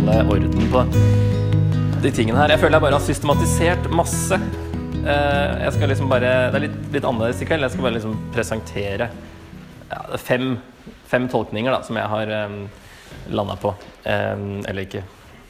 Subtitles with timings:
[0.00, 0.82] holde orden på
[2.00, 2.54] de tingene her.
[2.54, 4.36] Jeg føler jeg bare har systematisert masse.
[5.04, 7.62] Eh, Jeg skal liksom bare Det er litt, litt annerledes i kveld.
[7.62, 9.10] Jeg skal bare liksom presentere
[9.90, 10.56] er fem,
[11.10, 12.68] fem tolkninger da, som jeg har um,
[13.28, 13.74] landa på.
[14.04, 14.36] Eh,
[14.70, 15.02] eller ikke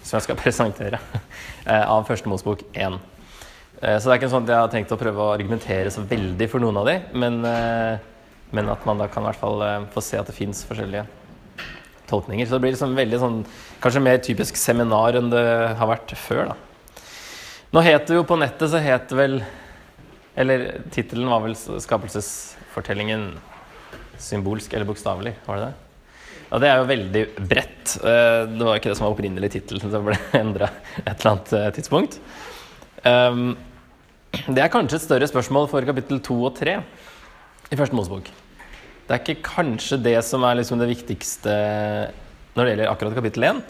[0.03, 0.99] Som jeg skal presentere
[1.67, 2.99] eh, av Første Mosbok 1.
[3.83, 6.03] Eh, Så det er ikke sånn at jeg har tenkt å prøve å argumentere så
[6.03, 7.99] veldig for noen av de, men, eh,
[8.57, 11.07] men at man da kan i hvert fall eh, få se at det fins forskjellige
[12.11, 12.47] tolkninger.
[12.47, 13.39] Så det blir liksom veldig sånn
[13.81, 15.45] Kanskje mer typisk seminar enn det
[15.79, 16.57] har vært før, da.
[17.73, 19.41] Nå het det jo på nettet så het vel
[20.37, 23.33] Eller tittelen var vel 'Skapelsesfortellingen
[24.21, 25.75] symbolsk eller bokstavelig', var det det?
[26.51, 27.97] Ja, det er jo veldig bredt.
[28.05, 30.69] Eh, Det var ikke det som var opprinnelig tittel, det ble endra
[31.07, 32.19] et eller annet eh, tidspunkt.
[33.05, 33.57] Um,
[34.47, 36.83] Det er kanskje et større spørsmål for kapittel to og tre
[37.71, 38.29] i Første Mosebok.
[39.11, 41.55] Det er ikke kanskje det som er liksom det viktigste
[42.55, 43.63] når det gjelder akkurat kapittel 1.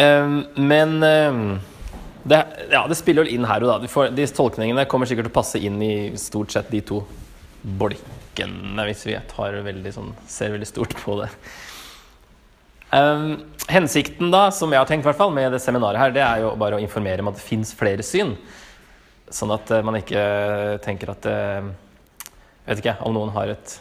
[0.00, 1.42] Um, men um,
[2.24, 2.38] det,
[2.72, 4.08] ja, det spiller jo inn her og da.
[4.08, 7.02] De, tolkningene kommer sikkert til å passe inn i stort sett de to
[7.76, 9.20] bolkene, hvis vi
[9.68, 11.28] veldig sånn, ser veldig stort på det.
[12.88, 16.46] Um, hensikten da, som jeg har tenkt hvert fall med det seminaret her, det er
[16.46, 18.32] jo bare å informere om at det fins flere syn.
[19.28, 20.24] Sånn at eh, man ikke
[20.84, 21.72] tenker at eh,
[22.66, 23.76] vet ikke om noen har et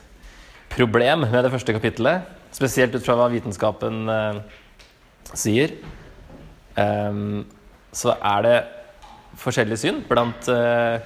[0.73, 2.29] problem med det første kapittelet.
[2.53, 4.39] Spesielt ut fra hva vitenskapen eh,
[5.33, 5.75] sier.
[6.77, 7.43] Um,
[7.93, 8.55] så er det
[9.41, 11.03] forskjellig syn blant eh,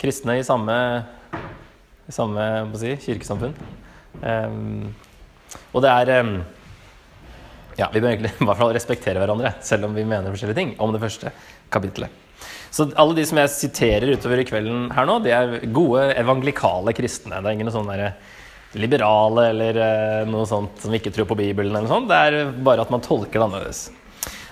[0.00, 0.76] kristne i samme,
[2.06, 2.46] i samme
[2.78, 3.54] si, kirkesamfunn.
[4.22, 4.90] Um,
[5.74, 6.32] og det er um,
[7.78, 10.74] ja, Vi bør egentlig i hvert fall respektere hverandre, selv om vi mener forskjellige ting
[10.82, 11.32] om det første
[11.72, 12.19] kapittelet.
[12.70, 16.94] Så alle de som jeg siterer utover i kvelden her nå, de er gode evangelikale
[16.94, 17.40] kristne.
[17.40, 18.12] Det er ingen sånne der
[18.78, 21.72] liberale eller eh, noe sånt som ikke tror på Bibelen.
[21.72, 22.10] eller noe sånt.
[22.10, 23.88] Det er bare at man tolker det annerledes.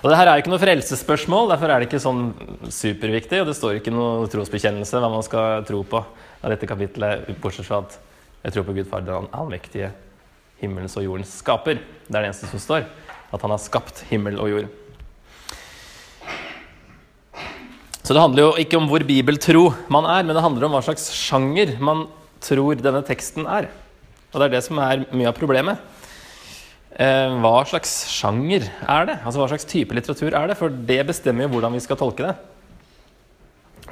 [0.02, 2.28] Og det her er jo ikke noe frelsesspørsmål, derfor er det ikke sånn
[2.70, 3.40] superviktig.
[3.42, 7.66] Og det står ikke noe trosbekjennelse hva man skal tro på av dette kapitlet, bortsett
[7.66, 7.96] fra at
[8.44, 9.90] jeg tror på Gud Far, den allmektige
[10.60, 11.80] himmelens og jordens skaper.
[12.06, 12.86] Det er det eneste som står.
[13.34, 14.68] At han har skapt himmel og jord.
[18.08, 20.80] Så det handler jo ikke om hvor bibeltro man er, men det handler om hva
[20.80, 22.06] slags sjanger man
[22.40, 23.66] tror denne teksten er.
[24.32, 25.82] Og det er det som er mye av problemet.
[26.96, 29.18] Eh, hva slags sjanger er det?
[29.18, 30.56] Altså hva slags type litteratur er det?
[30.56, 32.32] For det bestemmer jo hvordan vi skal tolke det.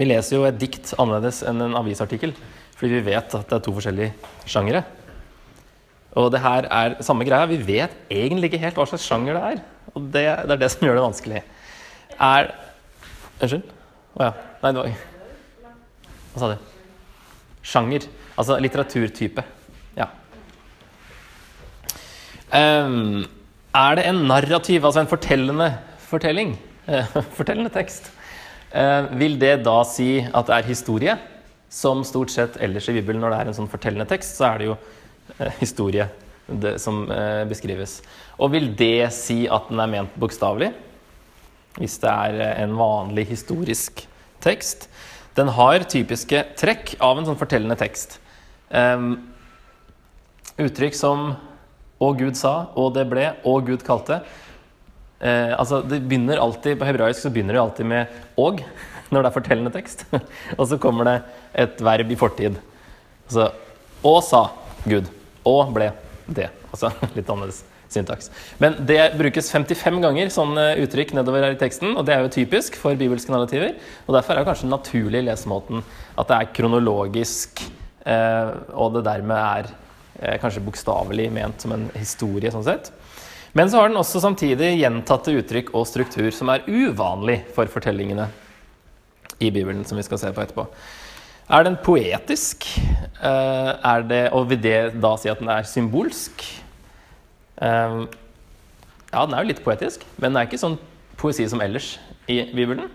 [0.00, 2.32] Vi leser jo et dikt annerledes enn en avisartikkel,
[2.80, 4.86] fordi vi vet at det er to forskjellige sjangere.
[6.16, 7.52] Og det her er samme greia.
[7.52, 9.64] Vi vet egentlig ikke helt hva slags sjanger det er.
[9.92, 11.48] Og det, det er det som gjør det vanskelig.
[12.16, 12.54] Er
[13.36, 13.75] Unnskyld?
[14.16, 14.32] Å ja.
[14.62, 14.92] Nei, det var
[16.32, 16.72] Hva sa du?
[17.66, 18.06] Sjanger.
[18.36, 19.44] Altså litteraturtype.
[19.96, 20.08] Ja.
[22.52, 23.26] Um,
[23.76, 25.70] er det en narrativ, altså en fortellende
[26.06, 26.54] fortelling,
[27.38, 28.08] fortellende tekst,
[28.72, 31.16] uh, vil det da si at det er historie?
[31.72, 34.62] Som stort sett ellers i Bibelen når det er en sånn fortellende tekst, så er
[34.62, 36.08] det jo uh, historie
[36.46, 37.98] det, som uh, beskrives.
[38.38, 40.72] Og vil det si at den er ment bokstavelig?
[41.76, 44.06] Hvis det er eh, en vanlig historisk
[44.44, 44.88] tekst.
[45.36, 48.18] Den har typiske trekk av en sånn fortellende tekst.
[48.70, 49.28] Um,
[50.56, 51.36] uttrykk som
[52.00, 54.22] 'og Gud sa', 'og det ble', 'og Gud kalte'.
[55.20, 58.06] Uh, altså, det begynner alltid, På hebraisk så begynner det alltid med
[58.36, 58.64] 'og'
[59.10, 60.04] når det er fortellende tekst.
[60.58, 61.22] og så kommer det
[61.54, 62.56] et verb i fortid.
[63.28, 63.52] Altså
[64.02, 64.48] 'og sa
[64.84, 65.12] Gud',
[65.44, 65.92] 'og ble
[66.28, 66.50] det'.
[66.72, 68.30] Altså litt annerledes syntaks.
[68.62, 72.34] Men det brukes 55 ganger sånne uttrykk nedover her i teksten, og det er jo
[72.34, 73.76] typisk for bibelske narrativer.
[74.06, 75.82] Og derfor er det kanskje den naturlige lesemåten
[76.16, 77.64] at det er kronologisk,
[78.06, 79.70] eh, og det dermed er
[80.20, 82.92] eh, kanskje bokstavelig ment som en historie, sånn sett.
[83.56, 88.28] Men så har den også samtidig gjentatte uttrykk og struktur som er uvanlig for fortellingene
[89.40, 90.66] i Bibelen, som vi skal se på etterpå.
[91.46, 92.66] Er den poetisk?
[93.22, 96.42] Eh, er det, og vil det da si at den er symbolsk?
[97.62, 97.98] Eh,
[99.12, 100.78] ja, den er jo litt poetisk, men den er ikke sånn
[101.16, 101.96] poesi som ellers
[102.28, 102.90] i Bibelen.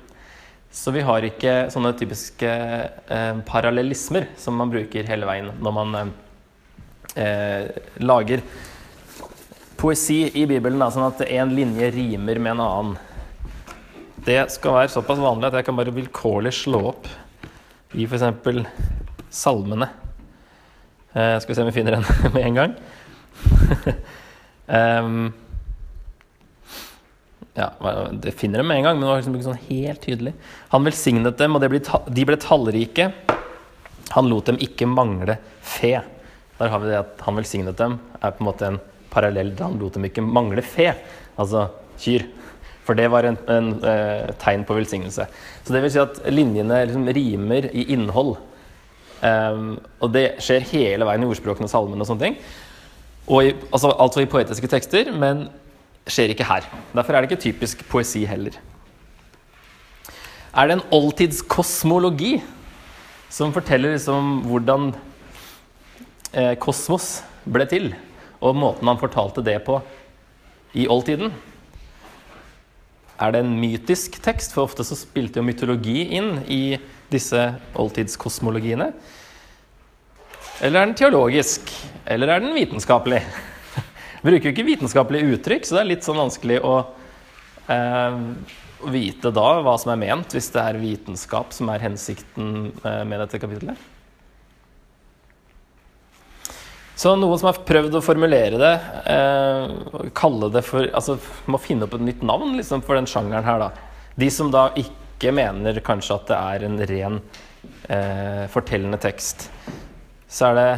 [0.71, 5.97] Så vi har ikke sånne typiske eh, parallellismer som man bruker hele veien når man
[7.19, 7.67] eh,
[7.99, 8.43] lager
[9.81, 12.95] poesi i Bibelen, da, sånn at én linje rimer med en annen.
[14.21, 17.09] Det skal være såpass vanlig at jeg kan bare vilkårlig slå opp
[17.97, 18.61] i f.eks.
[19.33, 19.89] salmene.
[21.11, 22.05] Eh, skal vi se om vi finner en
[22.35, 22.75] med en gang.
[24.71, 25.31] um,
[27.53, 27.67] ja,
[28.11, 30.33] det finner dem med en gang, men det var liksom ikke sånn helt tydelig.
[30.71, 31.65] Han velsignet dem, og
[32.15, 33.09] de ble tallrike.
[34.15, 35.97] Han lot dem ikke mangle fe.
[36.59, 38.79] Der har vi det at han velsignet dem, er på en måte en
[39.11, 40.93] parallell til han lot dem ikke mangle fe,
[41.39, 41.67] altså
[41.99, 42.27] kyr.
[42.87, 45.27] For det var en, en eh, tegn på velsignelse.
[45.63, 48.37] Så det vil si at linjene liksom rimer i innhold.
[49.21, 52.37] Um, og det skjer hele veien i ordspråkene og salmene og sånne ting.
[53.29, 55.45] I, altså, altså i poetiske tekster, men
[56.09, 56.65] skjer ikke her.
[56.95, 58.57] Derfor er det ikke typisk poesi heller.
[60.51, 62.41] Er det en oldtidskosmologi
[63.31, 64.89] som forteller liksom hvordan
[66.33, 67.93] eh, kosmos ble til,
[68.41, 69.77] og måten han fortalte det på
[70.75, 71.31] i oldtiden?
[73.21, 74.51] Er det en mytisk tekst?
[74.55, 76.79] For ofte så spilte jo mytologi inn i
[77.13, 78.89] disse oldtidskosmologiene.
[80.61, 81.71] Eller er den teologisk?
[82.05, 83.23] Eller er den vitenskapelig?
[84.25, 86.75] Bruker jo ikke vitenskapelige uttrykk, så det er litt sånn vanskelig å
[87.65, 88.19] eh,
[88.93, 93.23] vite da hva som er ment, hvis det er vitenskap som er hensikten eh, med
[93.23, 93.89] dette kapittelet.
[96.93, 98.73] Så noen som har prøvd å formulere det,
[99.09, 101.17] eh, kalle det for Altså
[101.49, 103.71] må finne opp et nytt navn liksom, for den sjangeren her, da.
[104.13, 107.23] De som da ikke mener kanskje at det er en ren
[107.89, 109.49] eh, fortellende tekst.
[110.31, 110.69] Så er det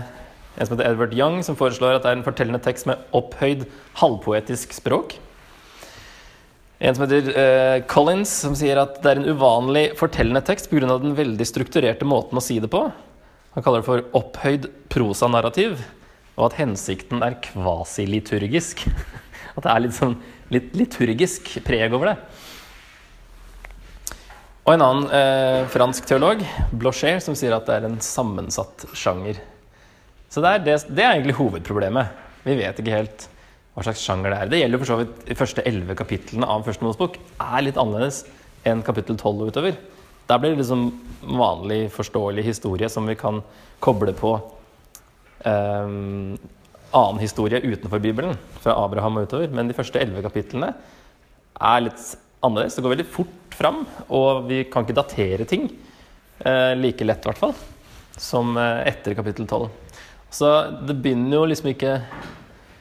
[0.53, 3.67] en som heter Edward Young, som foreslår at det er en fortellende tekst med opphøyd
[4.01, 5.15] halvpoetisk språk.
[6.83, 10.97] En som heter uh, Collins, som sier at det er en uvanlig fortellende tekst pga.
[10.99, 12.87] den veldig strukturerte måten å si det på.
[13.53, 15.77] Han kaller det for opphøyd prosanarrativ
[16.33, 18.87] og at hensikten er kvasiliturgisk.
[19.55, 20.15] At det er litt sånn
[20.53, 22.15] litt liturgisk preg over det.
[24.63, 26.39] Og en annen eh, fransk teolog,
[26.71, 29.41] Blocher, som sier at det er en sammensatt sjanger.
[30.31, 32.21] Så det er, det, det er egentlig hovedproblemet.
[32.45, 33.25] Vi vet ikke helt
[33.73, 34.51] hva slags sjanger det er.
[34.53, 37.19] Det gjelder for så vidt de første elleve kapitlene av Første Mosebok.
[37.41, 38.23] er litt annerledes
[38.69, 39.75] enn kapittel tolv og utover.
[40.29, 40.87] Der blir det liksom
[41.27, 43.41] vanlig, forståelig historie som vi kan
[43.83, 44.37] koble på
[45.43, 46.35] um,
[46.93, 49.51] annen historie utenfor Bibelen, fra Abraham og utover.
[49.51, 50.71] Men de første elleve kapitlene
[51.59, 52.13] er litt
[52.43, 52.75] annerledes.
[52.75, 55.67] Det går veldig fort fram, og vi kan ikke datere ting
[56.43, 57.55] eh, like lett, i hvert fall,
[58.17, 59.71] som eh, etter kapittel tolv.
[60.33, 60.49] Så
[60.87, 61.99] det begynner jo liksom ikke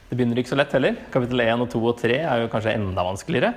[0.08, 0.96] Det begynner ikke så lett heller.
[1.12, 3.52] Kapittel 1 og 2 og 3 er jo kanskje enda vanskeligere.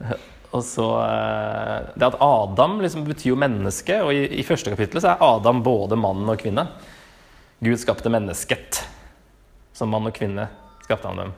[0.50, 4.98] Og så uh, Det at Adam liksom betyr jo menneske, og i, i første kapittel
[4.98, 6.64] så er Adam både mann og kvinne.
[7.62, 8.80] Gud skapte mennesket.
[9.76, 10.48] Som mann og kvinne
[10.82, 11.34] skapte han dem.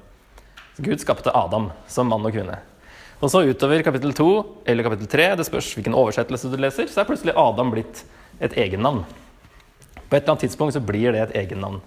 [0.81, 2.62] Gud skapte Adam som mann og kvinne.
[3.23, 4.29] Og så utover kapittel 2
[4.67, 8.03] eller kapittel 3, det spørs hvilken oversettelse du leser, så er plutselig Adam blitt
[8.43, 9.05] et egennavn.
[9.95, 11.79] På et eller annet tidspunkt så blir det et egennavn.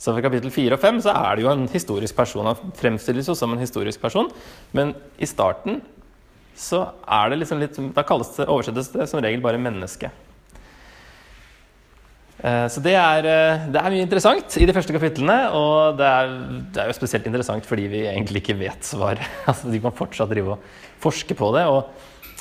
[0.00, 2.48] Så for kapittel 4 og 5 så er det jo en historisk person.
[2.48, 4.30] Han fremstilles jo som en historisk person,
[4.72, 5.82] men i starten
[6.56, 10.10] så er det liksom litt Da kalles det, oversettes det som regel bare menneske.
[12.44, 15.36] Eh, så det er, eh, det er, mye interessant i de første kapitlene.
[15.56, 16.32] Og det er,
[16.74, 19.24] det er, jo spesielt interessant fordi vi egentlig ikke vet svaret.
[19.50, 20.66] Altså, de kan fortsatt drive og
[21.04, 21.82] forske på det og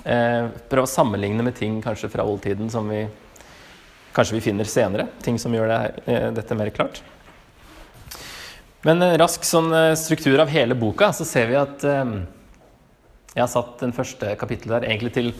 [0.04, 3.06] eh, prøve å sammenligne med ting kanskje fra oldtiden som vi
[4.14, 5.08] kanskje vi finner senere.
[5.24, 7.02] Ting som gjør det, eh, dette mer klart.
[8.84, 12.18] Men en rask sånn struktur av hele boka, så ser vi at eh,
[13.34, 15.31] jeg har satt den første kapittelet der egentlig til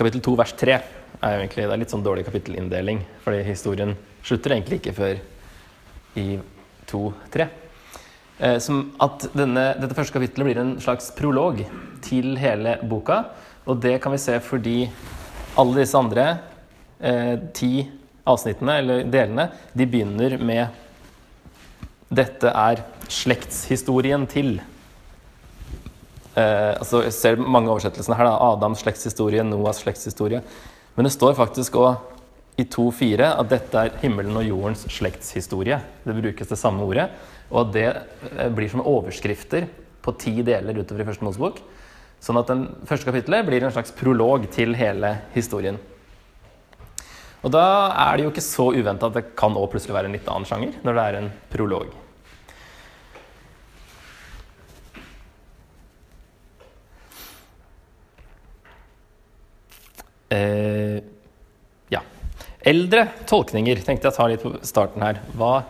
[0.00, 0.80] kapittel 2 vers 3
[1.20, 5.20] er egentlig, det er litt sånn dårlig kapittelinndeling, fordi historien slutter egentlig ikke før
[6.20, 6.26] i
[6.90, 7.48] 2-3.
[8.40, 11.60] Eh, som at denne, dette første kapittelet blir en slags prolog
[12.04, 13.24] til hele boka.
[13.68, 14.78] Og det kan vi se fordi
[15.60, 16.26] alle disse andre
[16.98, 17.84] eh, ti
[18.30, 20.68] avsnittene, eller delene, de begynner med
[22.10, 24.58] 'Dette er slektshistorien til'.
[26.34, 28.24] Eh, altså, jeg ser mange oversettelsene her.
[28.24, 30.42] da, Adams slektshistorie, Noahs slektshistorie.
[30.96, 35.78] Men det står faktisk òg i 2.4 at dette er himmelen og jordens slektshistorie.
[36.04, 37.08] Det brukes det samme ordet.
[37.50, 39.68] Og det eh, blir som overskrifter
[40.00, 41.62] på ti deler utover i Første Mosebok.
[42.20, 45.78] Sånn at den første kapittelet blir en slags prolog til hele historien.
[47.40, 47.64] Og da
[47.96, 50.48] er det jo ikke så uventa at det kan også plutselig være en litt annen
[50.48, 51.94] sjanger når det er en prolog.
[60.30, 61.00] Eh,
[61.90, 62.00] ja.
[62.62, 65.20] Eldre tolkninger tenkte jeg å ta litt på starten her.
[65.34, 65.60] Hva,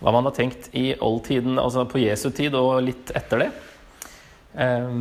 [0.00, 3.48] hva man har tenkt i oldtiden, altså på Jesu tid og litt etter det.
[4.56, 4.92] Eh,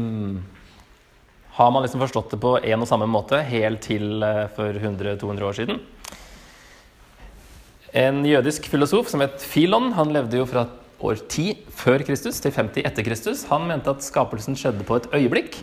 [1.57, 5.47] har man liksom forstått det på en og samme måte helt til eh, for 100-200
[5.47, 5.79] år siden?
[7.97, 10.67] En jødisk filosof som het Filon, han levde jo fra
[10.99, 13.45] år 10 før Kristus til 50 etter Kristus.
[13.49, 15.61] Han mente at skapelsen skjedde på et øyeblikk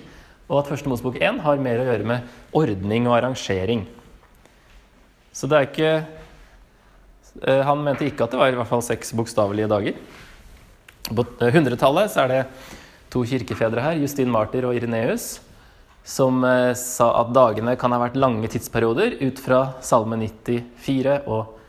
[0.48, 3.86] og at Første Mosebok 1 har mer å gjøre med ordning og arrangering.
[5.34, 5.92] Så det er ikke
[7.48, 9.98] eh, Han mente ikke at det var i hvert fall seks bokstavelige dager.
[11.10, 12.42] På 100-tallet er det
[13.12, 15.38] to kirkefedre her, Justin Martyr og Ireneus,
[16.04, 21.60] som eh, sa at dagene kan ha vært lange tidsperioder ut fra Salme 94 og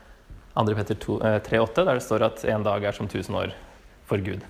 [0.56, 0.72] 2.
[0.72, 3.52] Peter 3,8, der det står at en dag er som tusen år
[4.08, 4.40] for Gud.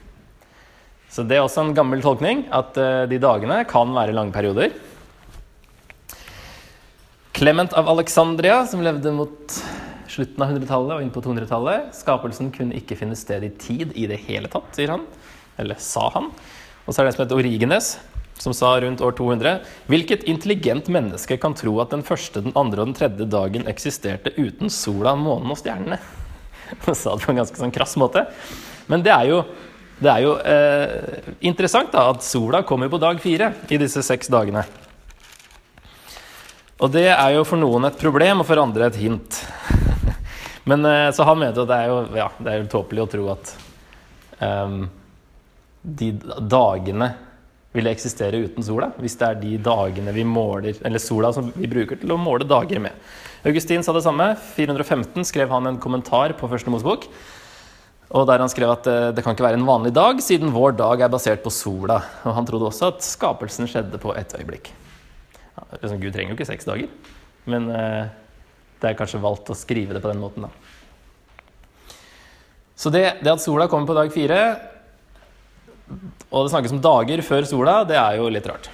[1.13, 2.77] Så det er også en gammel tolkning, at
[3.09, 4.75] de dagene kan være lange perioder.
[7.37, 9.57] Clement av Alexandria, som levde mot
[10.09, 11.91] slutten av 100-tallet og inn på 200-tallet.
[11.97, 15.05] Skapelsen kunne ikke finne sted i tid i det hele tatt, sier han.
[15.61, 16.31] Eller sa han.
[16.87, 17.91] Og så er det en som heter Origenes,
[18.41, 19.53] som sa rundt år 200
[19.89, 24.35] Hvilket intelligent menneske kan tro at den første, den andre og den tredje dagen eksisterte
[24.37, 26.01] uten sola, månen og stjernene?
[26.87, 28.27] Han sa det på en ganske sånn krass måte.
[28.89, 29.43] Men det er jo,
[29.97, 34.29] det er jo eh, interessant da, at sola kommer på dag fire i disse seks
[34.33, 34.67] dagene.
[36.85, 39.39] Og det er jo for noen et problem, og for andre et hint.
[40.69, 43.09] Men eh, Så han mente at det er jo, ja, det er jo tåpelig å
[43.15, 43.55] tro at
[44.45, 44.77] eh,
[46.03, 46.11] de
[46.45, 47.15] dagene
[47.77, 48.91] ville eksistere uten sola.
[49.01, 52.45] Hvis det er de dagene vi måler, eller sola som vi bruker til å måle
[52.49, 52.93] dager med.
[53.49, 54.35] Augustin sa det samme.
[54.57, 57.09] 415 skrev han en kommentar på Første Mosebok.
[58.15, 60.77] Og der han skrev at eh, det kan ikke være en vanlig dag, siden vår
[60.79, 61.99] dag er basert på sola.
[62.27, 64.71] Og han trodde også at skapelsen skjedde på ett øyeblikk.
[65.81, 66.91] Liksom, Gud trenger jo ikke seks dager,
[67.51, 68.07] men eh,
[68.83, 71.97] det er kanskje valgt å skrive det på den måten, da.
[72.77, 74.41] Så det, det at sola kommer på dag fire,
[76.29, 78.69] og det snakkes om dager før sola, det er jo litt rart.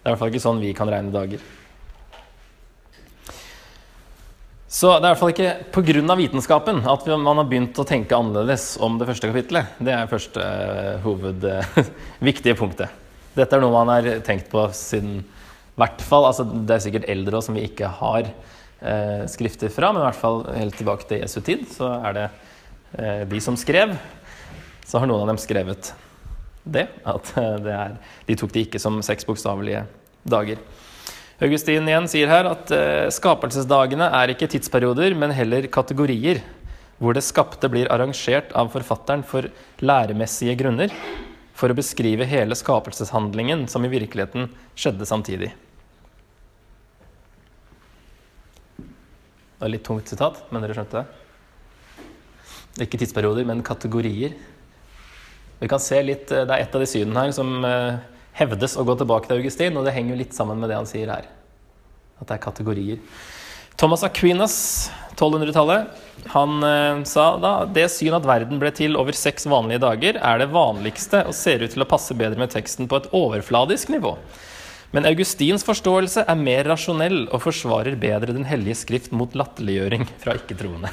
[0.00, 1.44] Det er i hvert fall ikke sånn vi kan regne dager.
[4.70, 6.14] Så det er i hvert fall ikke pga.
[6.14, 9.74] vitenskapen at man har begynt å tenke annerledes om det første kapittelet.
[9.82, 12.94] Det er første uh, hovedviktige uh, punktet.
[13.34, 15.24] Dette er noe man har tenkt på siden
[15.80, 19.92] hvert fall, altså Det er sikkert eldre også, som vi ikke har eh, skrifter fra,
[19.92, 22.26] men i hvert fall helt tilbake til Jesu tid så er det
[22.98, 23.94] eh, de som skrev.
[24.86, 25.92] Så har noen av dem skrevet
[26.64, 27.96] det, at eh, det er,
[28.28, 29.86] de tok det ikke som seks bokstavelige
[30.28, 30.60] dager.
[31.40, 36.42] Augustin igjen sier her at eh, skapelsesdagene er ikke tidsperioder, men heller kategorier,
[37.00, 39.48] hvor det skapte blir arrangert av forfatteren for
[39.80, 40.92] læremessige grunner
[41.56, 45.50] for å beskrive hele skapelseshandlingen som i virkeligheten skjedde samtidig.
[48.76, 52.84] Det var litt tungt sitat, men dere skjønte det?
[52.84, 54.36] Ikke tidsperioder, men kategorier.
[55.60, 58.76] Vi kan se litt, eh, Det er et av de synene her som eh, hevdes
[58.80, 61.12] å gå tilbake til Augustin, og det henger jo litt sammen med det han sier
[61.12, 61.28] her.
[62.20, 62.98] At det er kategorier.
[63.80, 64.54] Thomas Aquinas,
[65.14, 65.88] 1200-tallet,
[66.34, 70.40] han eh, sa da det syn at verden ble til over seks vanlige dager, er
[70.42, 74.16] det vanligste og ser ut til å passe bedre med teksten på et overfladisk nivå.
[74.90, 80.34] Men Augustins forståelse er mer rasjonell og forsvarer bedre Den hellige skrift mot latterliggjøring fra
[80.40, 80.90] ikke-troende.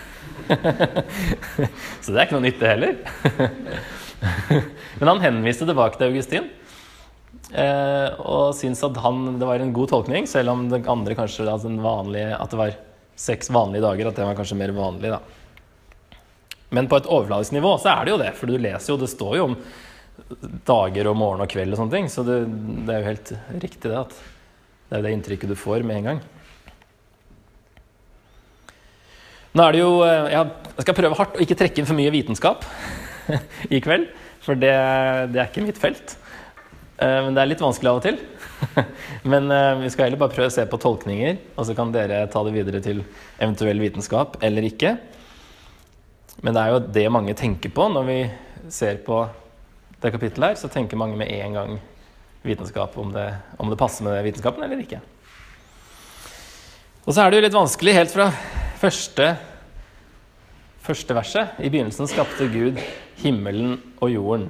[2.04, 2.94] Så det er ikke noe nytte heller.
[5.00, 6.48] Men han henviste tilbake til Augustin.
[7.48, 11.48] Eh, og syns at han, det var en god tolkning, selv om det andre kanskje
[11.48, 12.78] altså vanlige, at det var
[13.18, 15.14] seks vanlige dager, at det var kanskje mer vanlig.
[15.16, 15.22] da.
[16.76, 19.12] Men på et overfladisk nivå så er det jo det, for du leser jo, det
[19.12, 19.60] står jo om
[20.68, 22.42] dager og morgen og kveld og sånne ting, så det,
[22.88, 23.32] det er jo helt
[23.64, 24.18] riktig det at
[24.88, 26.22] det er det inntrykket du får med en gang.
[29.58, 32.14] Nå er det jo eh, Jeg skal prøve hardt å ikke trekke inn for mye
[32.14, 32.66] vitenskap
[33.76, 34.10] i kveld,
[34.44, 34.76] for det,
[35.34, 36.18] det er ikke mitt felt.
[36.98, 38.18] Eh, men det er litt vanskelig av og til.
[39.32, 42.24] Men eh, vi skal heller bare prøve å se på tolkninger, og så kan dere
[42.34, 43.04] ta det videre til
[43.38, 44.96] eventuell vitenskap eller ikke.
[46.42, 48.18] Men det er jo det mange tenker på når vi
[48.74, 49.22] ser på
[50.02, 50.60] det kapittelet her.
[50.62, 51.78] Så tenker mange med en gang
[52.48, 53.30] vitenskap, om det,
[53.62, 55.02] om det passer med vitenskapen eller ikke.
[57.08, 58.28] Og så er det jo litt vanskelig helt fra
[58.82, 59.32] første,
[60.84, 61.60] første verset.
[61.62, 62.82] I begynnelsen skapte Gud
[63.22, 64.50] himmelen og jorden.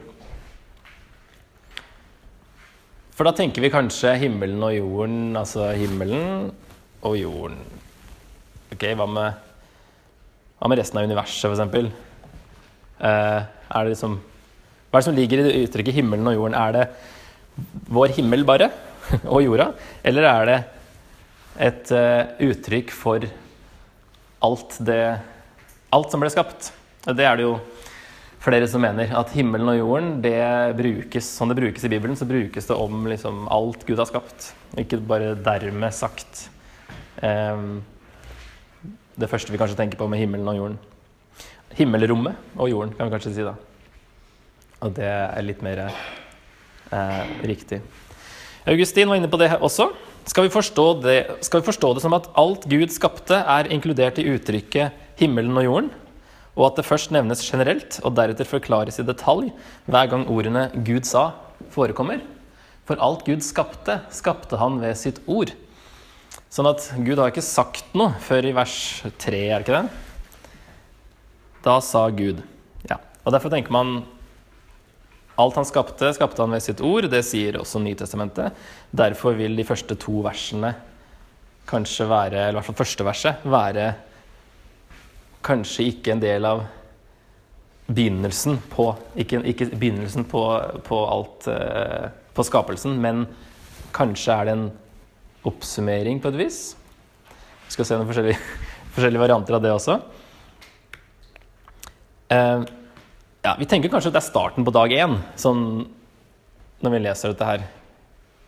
[3.17, 6.51] For da tenker vi kanskje himmelen og jorden, altså himmelen
[7.01, 7.55] og jorden.
[8.75, 9.39] Ok, hva med,
[10.59, 11.95] hva med resten av universet, f.eks.?
[13.01, 16.57] Uh, er det liksom Hva er det som ligger i det uttrykket 'himmelen og jorden'?
[16.57, 16.85] Er det
[17.89, 18.69] vår himmel bare?
[19.33, 19.71] og jorda?
[20.05, 20.59] Eller er det
[21.69, 23.25] et uh, uttrykk for
[24.45, 25.01] alt det
[25.89, 26.69] Alt som ble skapt?
[27.07, 27.57] Det er det jo
[28.43, 30.37] flere som mener at himmelen og jorden, det
[30.77, 34.51] brukes, som det brukes i Bibelen, så brukes det om liksom alt Gud har skapt.
[34.77, 36.47] Ikke bare dermed sagt
[37.23, 37.81] um,
[39.17, 40.77] det første vi kanskje tenker på med himmelen og jorden.
[41.77, 43.55] Himmelrommet og jorden, kan vi kanskje si da.
[44.85, 47.79] Og det er litt mer eh, riktig.
[48.69, 49.89] Augustin var inne på det også.
[50.27, 50.51] Skal vi,
[51.01, 55.57] det, skal vi forstå det som at alt Gud skapte, er inkludert i uttrykket 'himmelen
[55.57, 55.93] og jorden'?
[56.57, 59.51] Og at det først nevnes generelt og deretter forklares i detalj
[59.85, 61.37] hver gang ordene 'Gud sa'
[61.73, 62.23] forekommer.
[62.87, 65.53] For alt Gud skapte, skapte han ved sitt ord.
[66.49, 68.75] Sånn at Gud har ikke sagt noe før i vers
[69.19, 69.89] 3, er det ikke det?
[71.67, 72.41] Da sa Gud.
[72.89, 74.05] Ja, og Derfor tenker man
[75.37, 77.09] alt han skapte, skapte han ved sitt ord.
[77.11, 78.55] Det sier også Nytestamentet.
[78.89, 80.73] Derfor vil de første to versene
[81.67, 83.91] kanskje være, eller i hvert fall første verset, være
[85.45, 86.65] kanskje ikke en del av
[87.87, 90.41] begynnelsen på Ikke, ikke begynnelsen på,
[90.83, 93.25] på alt eh, på skapelsen, men
[93.95, 94.67] kanskje er det en
[95.47, 96.59] oppsummering på et vis.
[97.65, 98.37] Vi skal se noen forskjellige,
[98.95, 99.97] forskjellige varianter av det også.
[102.35, 102.67] Eh,
[103.47, 105.63] ja, vi tenker kanskje at det er starten på dag én, sånn
[106.83, 107.65] når vi leser dette her.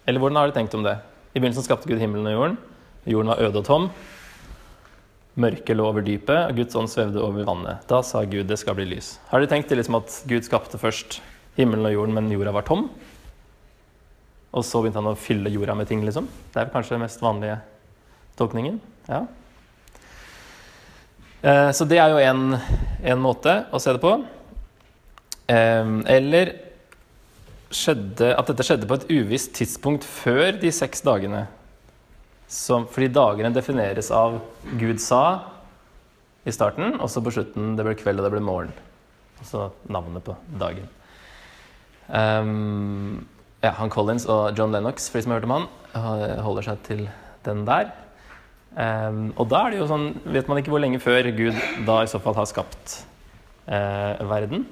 [0.05, 0.99] Eller hvordan har dere tenkt om det?
[1.33, 2.57] I begynnelsen skapte Gud himmelen og jorden.
[3.09, 3.89] Jorden var øde og tom.
[5.39, 7.85] Mørket lå over dypet, og Guds ånd svevde over vannet.
[7.87, 9.13] Da sa Gud det skal bli lys.
[9.29, 11.21] Har dere tenkt liksom at Gud skapte først
[11.55, 12.89] himmelen og jorden, men jorda var tom?
[14.49, 16.27] Og så begynte han å fylle jorda med ting, liksom?
[16.51, 17.59] Det er kanskje den mest vanlige
[18.39, 18.79] tolkningen?
[19.07, 19.23] Ja.
[21.41, 24.15] Eh, så det er jo en, måte å se det på.
[25.47, 26.55] Eh, eller
[27.69, 31.45] skjedde, at dette skjedde på et uvisst tidspunkt før de seks dagene
[32.49, 34.39] som, fordi dagene defineres av
[34.81, 35.23] Gud sa
[36.47, 38.71] i starten, og så på slutten det ble kveld og det ble morgen.
[39.39, 40.87] Altså navnet på dagen.
[42.09, 43.27] Um,
[43.61, 45.67] ja, han Collins og John Lennox, for de som har hørt om han,
[46.41, 47.03] holder seg til
[47.45, 47.91] den der.
[48.73, 52.01] Um, og da er det jo sånn, vet man ikke hvor lenge før Gud da
[52.03, 53.01] i så fall har skapt
[53.69, 54.65] uh, verden.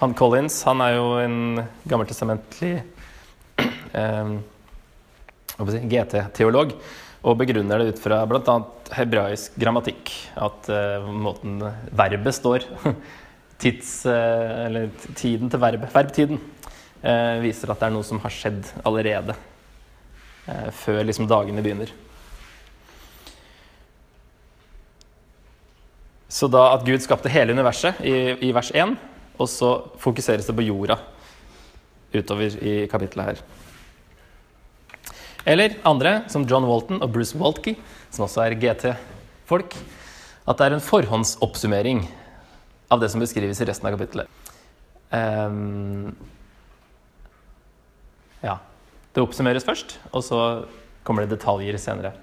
[0.00, 1.38] Han Collins han er jo en
[1.88, 2.74] gammeltestamentlig
[3.94, 4.36] um,
[5.62, 6.74] GT-teolog
[7.24, 8.56] og begrunner det ut fra bl.a.
[8.98, 10.12] hebraisk grammatikk.
[10.36, 11.62] At uh, måten
[11.96, 12.66] verbet står
[13.62, 16.40] Tids, uh, eller tiden til verbet, verbtiden
[17.00, 19.36] uh, viser at det er noe som har skjedd allerede.
[20.76, 21.88] før liksom dagene begynner.
[26.28, 28.12] Så da at Gud skapte hele universet i,
[28.44, 28.92] i vers 1,
[29.40, 29.70] og så
[30.02, 30.98] fokuseres det på jorda
[32.12, 33.63] utover i kapittelet her.
[35.44, 37.76] Eller andre, som John Walton og Bruce Waltke,
[38.10, 39.76] som også er GT-folk,
[40.44, 42.04] at det er en forhåndsoppsummering
[42.92, 44.28] av det som beskrives i resten av kapittelet.
[45.12, 46.14] Um,
[48.44, 48.58] ja.
[49.14, 50.38] Det oppsummeres først, og så
[51.06, 52.14] kommer det detaljer senere.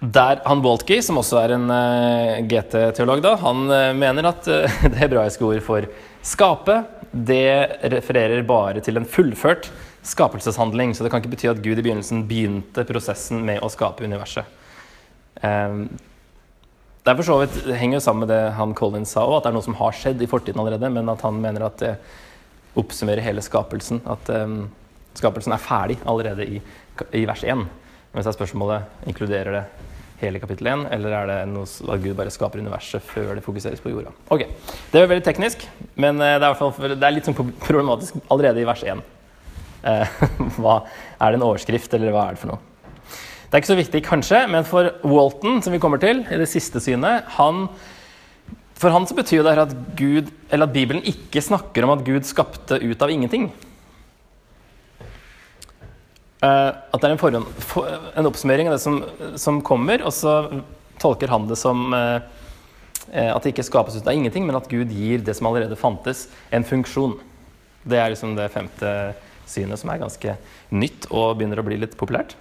[0.00, 4.80] Der han Waltke, som også er en uh, eh, GT-teolog, han uh, mener at uh,
[4.90, 5.86] det hebraiske ord for
[6.26, 6.80] skape
[7.12, 9.70] det refererer bare til en fullført
[10.06, 10.94] skapelseshandling.
[10.94, 14.46] Så det kan ikke bety at Gud i begynnelsen begynte prosessen med å skape universet.
[15.42, 15.88] Um,
[17.06, 19.44] det er for så vidt, det henger jo sammen med det han Collins sa, at
[19.44, 21.92] det er noe som har skjedd i fortiden allerede, men at han mener at det
[22.76, 24.00] oppsummerer hele skapelsen.
[24.10, 24.64] At um,
[25.16, 26.62] skapelsen er ferdig allerede i,
[27.14, 27.62] i vers 1.
[28.12, 29.64] Men så er spørsmålet inkluderer det
[30.20, 33.82] hele kapittel 1, eller er det noe at Gud bare skaper universet før det fokuseres
[33.84, 34.14] på jorda?
[34.32, 34.46] Ok,
[34.92, 38.68] Det er veldig teknisk, men eh, det er, det er litt sånn problematisk allerede i
[38.68, 39.02] vers 1.
[39.86, 40.16] Eh,
[40.60, 40.78] hva,
[41.20, 42.62] er det en overskrift, eller hva er det for noe?
[43.46, 46.48] Det er ikke så viktig, kanskje, men for Walton, som vi kommer til i det
[46.50, 47.68] siste synet han,
[48.76, 52.76] For han så betyr det at, Gud, at Bibelen ikke snakker om at Gud skapte
[52.82, 53.46] ut av ingenting.
[56.46, 59.00] Uh, at det er en, forhånd, for, en, oppsummering av det som,
[59.40, 60.36] som, kommer, og så
[61.02, 62.22] tolker han det som uh,
[63.10, 66.26] at det ikke skapes ut av ingenting, men at Gud gir det som allerede fantes,
[66.54, 67.16] en funksjon.
[67.86, 68.92] Det er liksom det femte
[69.46, 70.36] synet som er ganske
[70.74, 72.34] nytt og begynner å bli litt populært.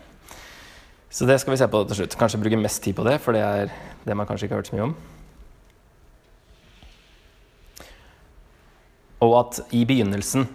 [1.15, 2.17] Så det skal vi se på til slutt.
[2.19, 3.69] Kanskje bruke mest tid på det, for det er
[4.05, 4.95] det man kanskje ikke har hørt så mye om.
[9.25, 10.49] Og at i begynnelsen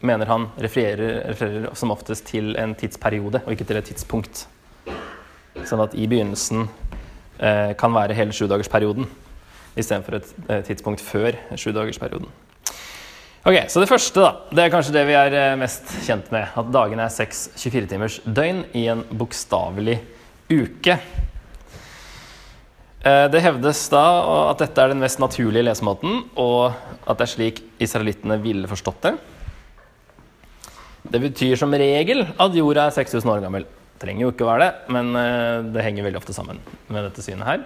[0.00, 4.44] mener han refererer, refererer, som oftest til en tidsperiode og ikke til et tidspunkt.
[5.66, 6.66] Sånn at i begynnelsen
[7.38, 9.08] eh, kan være hele sjudagersperioden
[9.78, 12.30] istedenfor et eh, tidspunkt før sjudagersperioden.
[13.40, 16.50] Ok, Så det første da, det er kanskje det vi er eh, mest kjent med.
[16.60, 19.96] At dagene er seks 24-timers døgn i en bokstavelig
[20.50, 20.98] uke.
[23.00, 24.04] Eh, det hevdes da
[24.50, 26.74] at dette er den mest naturlige lesemåten, og
[27.06, 29.14] at det er slik israelittene ville forstått det.
[31.02, 33.66] Det betyr som regel at jorda er 6000 år gammel.
[34.00, 37.24] Trenger jo ikke å være det, men eh, det henger veldig ofte sammen med dette
[37.24, 37.64] synet her.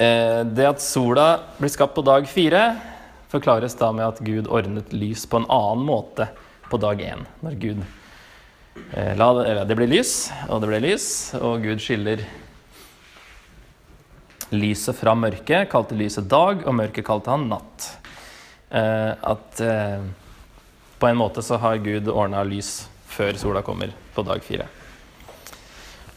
[0.00, 1.28] Eh, det at sola
[1.58, 2.64] blir skapt på dag fire,
[3.30, 6.30] forklares da med at Gud ordnet lys på en annen måte
[6.70, 7.26] på dag én.
[7.44, 7.88] Når Gud
[8.92, 11.06] Eh, La det, det blir lys, og det ble lys,
[11.38, 12.22] og Gud skiller
[14.50, 17.90] lyset fra mørket, kalte lyset dag, og mørket kalte han natt.
[18.70, 20.02] Eh, at eh,
[20.98, 24.68] på en måte så har Gud ordna lys før sola kommer på dag fire.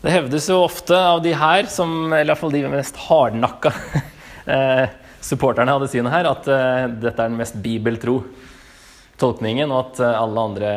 [0.03, 3.71] Det hevdes jo ofte av de her, som, eller iallfall de mest hardnakka
[4.53, 4.85] eh,
[5.23, 6.49] supporterne hadde synet her, at
[6.99, 8.19] dette er den mest bibeltro
[9.17, 10.71] tolkningen, og at alle andre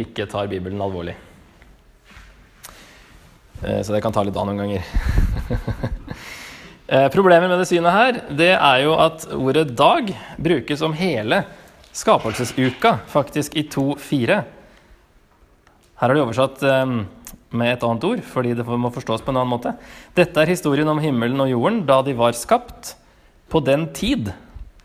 [0.00, 1.12] ikke tar Bibelen alvorlig.
[3.60, 4.88] Så det kan ta litt av noen ganger.
[6.88, 11.42] Eh, Problemet med det synet her, det er jo at ordet 'dag' brukes om hele
[11.92, 14.38] skapelsesuka, faktisk i 2.4.
[16.00, 16.86] Her har de oversatt eh,
[17.50, 19.74] med et annet ord, fordi det må forstås på en annen måte.
[20.16, 22.94] Dette er historien om himmelen og jorden da de var skapt,
[23.48, 24.32] på den tid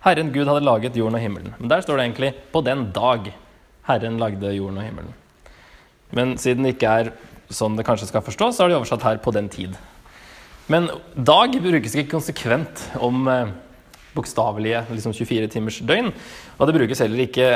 [0.03, 1.55] Herren Gud hadde laget jorden og himmelen.
[1.59, 3.31] Men der står det egentlig 'på den dag
[3.87, 5.15] Herren lagde jorden og himmelen'.
[6.11, 7.13] Men siden det ikke er
[7.49, 9.75] sånn det kanskje skal forstås, så har de oversatt her 'på den tid'.
[10.71, 13.51] Men dag brukes ikke konsekvent om eh,
[14.15, 16.11] bokstavelige liksom 24 timers døgn.
[16.57, 17.49] Og det brukes heller ikke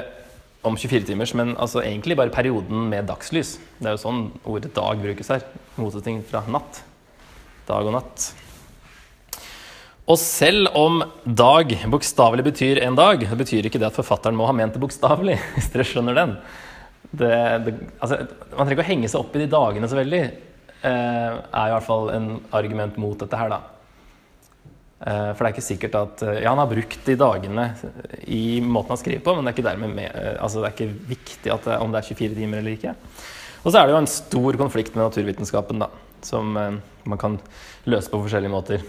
[0.68, 3.56] om 24 timers, men altså egentlig bare perioden med dagslys.
[3.78, 5.46] Det er jo sånn ordet dag brukes her.
[5.80, 6.82] Motsetning fra natt.
[7.70, 8.28] Dag og natt.
[10.08, 14.48] Og selv om dag bokstavelig betyr en dag, det betyr ikke det at forfatteren må
[14.48, 15.38] ha ment det bokstavelig.
[15.56, 16.36] hvis dere skjønner den.
[17.08, 17.32] Det,
[17.64, 18.20] det, altså,
[18.52, 20.22] man trenger ikke å henge seg opp i de dagene så veldig.
[20.88, 23.60] Eh, er i hvert fall en argument mot dette her, da.
[24.98, 27.68] Eh, for det er ikke sikkert at eh, Ja, han har brukt de dagene
[28.26, 31.52] i måten han skriver på, men det er ikke med, altså det er ikke viktig
[31.52, 32.96] det, om det er 24 timer eller ikke.
[33.64, 35.90] Og så er det jo en stor konflikt med naturvitenskapen, da,
[36.24, 37.36] som man kan
[37.90, 38.86] løse på forskjellige måter.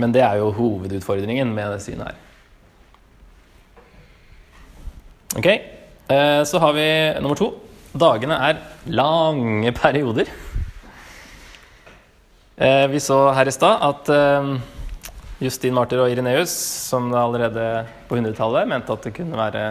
[0.00, 2.18] Men det er jo hovedutfordringen med det synet her.
[5.38, 5.48] Ok,
[6.50, 6.86] så har vi
[7.22, 7.52] nummer to.
[7.94, 10.32] Dagene er lange perioder.
[12.60, 14.48] Eh, vi så her i stad at eh,
[15.40, 16.52] Justin Martyr og Ireneus,
[16.90, 19.62] som allerede på 100-tallet mente at det kunne være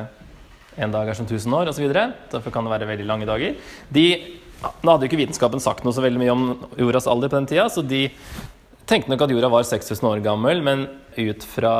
[0.79, 1.85] en dag er som 1000 år osv.
[1.91, 3.59] Derfor kan det være veldig lange dager.
[3.93, 4.05] De,
[4.81, 6.47] nå hadde jo ikke vitenskapen sagt noe så veldig mye om
[6.81, 8.07] jordas alder på den tida, så de
[8.89, 11.75] tenkte nok at jorda var 6000 år gammel, men ut fra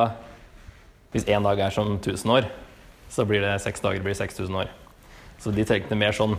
[1.10, 2.46] Hvis én dag er som 1000 år,
[3.10, 4.68] så blir det seks dager blir 6000 år.
[5.42, 6.36] Så de tenkte mer sånn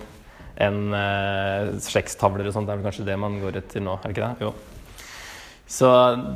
[0.59, 2.67] enn eh, slektstavler og sånt.
[2.69, 4.47] Det er vel kanskje det man går etter nå, er det ikke det?
[4.49, 4.53] Jo.
[5.71, 5.89] Så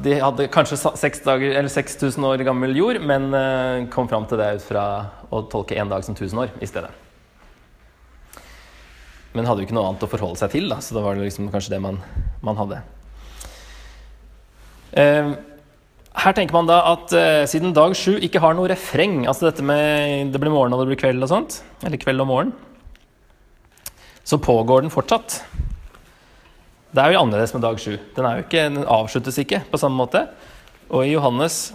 [0.04, 4.28] de hadde kanskje sa- seks dager, eller 6000 år gammel jord, men eh, kom fram
[4.30, 4.84] til det ut fra
[5.34, 6.92] å tolke én dag som 1000 år i stedet.
[9.34, 11.26] Men hadde jo ikke noe annet å forholde seg til, da, så da var det
[11.26, 11.98] liksom kanskje det man,
[12.46, 12.78] man hadde.
[14.94, 15.32] Eh,
[16.24, 19.64] her tenker man da at eh, siden dag sju ikke har noe refreng, altså dette
[19.66, 22.52] med det blir morgen og det blir kveld og sånt, eller kveld og morgen,
[24.24, 25.42] så pågår den fortsatt.
[26.94, 27.96] Det er jo annerledes med dag sju.
[28.16, 30.26] Den, ikke, den avsluttes ikke på samme måte.
[30.88, 31.74] Og i Johannes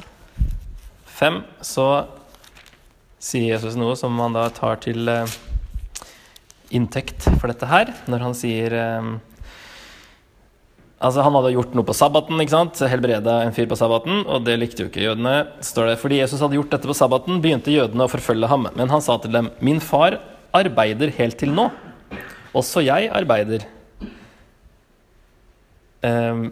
[1.20, 1.88] 5 så
[3.20, 5.34] sier Jesus noe som man da tar til eh,
[6.72, 9.18] inntekt for dette her, når han sier eh,
[11.00, 12.80] Altså Han hadde gjort noe på sabbaten, ikke sant?
[12.92, 15.36] helbreda en fyr på sabbaten, og det likte jo ikke jødene.
[15.64, 16.00] står det.
[16.02, 18.68] Fordi Jesus hadde gjort dette på sabbaten, begynte jødene å forfølge ham.
[18.76, 20.18] Men han sa til dem, min far
[20.52, 21.70] arbeider helt til nå.
[22.58, 23.66] Også jeg arbeider.
[26.06, 26.50] Ehm,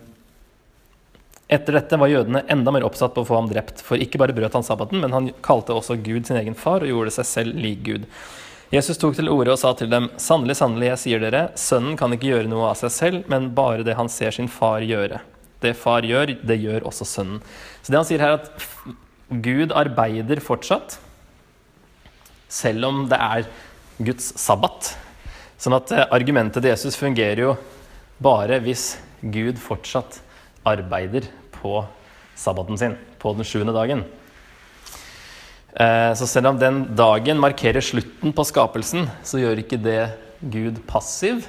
[1.47, 4.36] etter dette var jødene enda mer oppsatt på å få ham drept, for ikke bare
[4.36, 7.62] brøt han sabbaten, men han kalte også Gud sin egen far og gjorde seg selv
[7.63, 8.10] lik Gud.
[8.73, 12.12] Jesus tok til orde og sa til dem, sannelig, sannelig, jeg sier dere, sønnen kan
[12.12, 15.21] ikke gjøre noe av seg selv, men bare det han ser sin far gjøre.
[15.63, 17.39] Det far gjør, det gjør også sønnen.
[17.81, 20.99] Så det han sier her, er at Gud arbeider fortsatt,
[22.51, 23.47] selv om det er
[24.03, 24.91] Guds sabbat.
[25.58, 27.56] Sånn at eh, argumentet til Jesus fungerer jo
[28.22, 30.20] bare hvis Gud fortsatt
[30.67, 31.82] arbeider på
[32.38, 34.04] sabbaten sin, på den sjuende dagen.
[35.74, 40.02] Eh, Så selv om den dagen markerer slutten på skapelsen, så gjør ikke det
[40.41, 41.48] Gud passiv.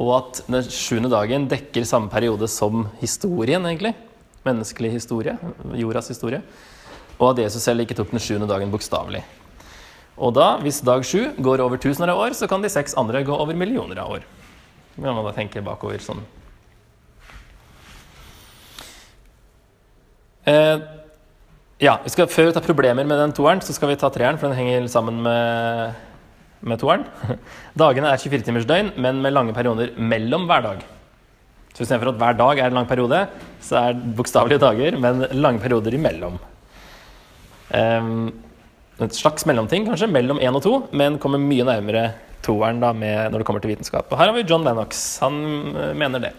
[0.00, 3.92] Og at den sjuende dagen dekker samme periode som historien, egentlig.
[4.46, 5.36] Menneskelig historie.
[5.76, 6.40] Jordas historie.
[7.20, 9.20] Og at Jesus selv ikke tok den sjuende dagen bokstavelig.
[10.20, 13.22] Og da, hvis dag sju går over tusener av år, så kan de seks andre
[13.24, 14.26] gå over millioner av år.
[15.00, 16.20] Når man da tenker bakover sånn.
[20.50, 20.82] Eh,
[21.80, 24.36] ja, vi skal, Før vi tar problemer med den toeren, så skal vi ta treeren,
[24.40, 25.96] for den henger sammen med,
[26.60, 27.06] med toeren.
[27.80, 30.84] Dagene er 24 timers døgn, men med lange perioder mellom hver dag.
[31.72, 33.24] Så istedenfor at hver dag er en lang periode,
[33.64, 36.36] så er det bokstavelige dager, men lange perioder imellom.
[37.70, 38.32] Um,
[39.06, 42.10] et slags mellomting, kanskje, mellom én og to, men kommer mye nærmere
[42.44, 44.08] toeren da, med, når det kommer til vitenskap.
[44.10, 45.18] Og her har vi John Lennox.
[45.24, 45.36] Han
[45.74, 46.32] eh, mener det.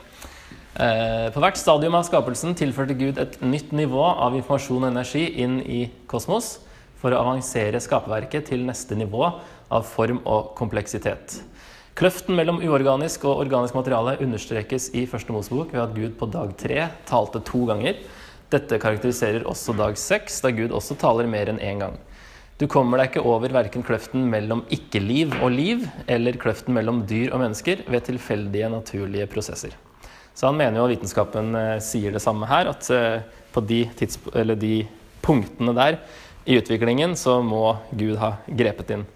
[0.82, 5.26] Eh, på hvert stadium av skapelsen tilførte Gud et nytt nivå av informasjon og energi
[5.44, 6.60] inn i kosmos
[7.02, 9.26] for å avansere skaperverket til neste nivå
[9.72, 11.42] av form og kompleksitet.
[11.98, 16.54] Kløften mellom uorganisk og organisk materiale understrekes i Første Mosebok ved at Gud på dag
[16.60, 18.00] tre talte to ganger.
[18.52, 22.00] Dette karakteriserer også dag seks, da Gud også taler mer enn én gang.
[22.62, 27.32] Du kommer deg ikke over verken kløften mellom ikke-liv og liv, eller kløften mellom dyr
[27.34, 29.74] og mennesker ved tilfeldige naturlige prosesser.
[30.38, 33.80] Så han mener jo at vitenskapen eh, sier det samme her, at eh, på de,
[34.62, 34.76] de,
[35.26, 35.98] punktene der
[36.46, 39.08] i utviklingen så må Gud ha grepet inn.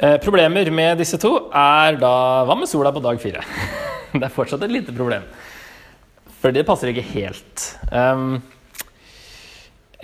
[0.00, 2.14] Eh, problemer med disse to er da
[2.48, 3.44] Hva med sola på dag fire?
[4.16, 5.28] det er fortsatt et lite problem.
[6.40, 7.70] For det passer ikke helt.
[7.92, 8.40] Um,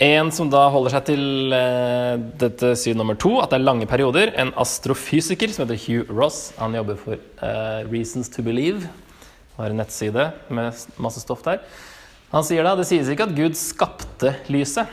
[0.00, 3.88] en som da holder seg til uh, dette syn nummer to, at det er lange
[3.88, 4.32] perioder.
[4.40, 6.54] En astrofysiker som heter Hugh Ross.
[6.56, 8.88] Han jobber for uh, Reasons to Believe.
[9.58, 11.60] Har en nettside med masse stoff der.
[12.32, 14.88] Han sier da det sies ikke at Gud skapte lyset.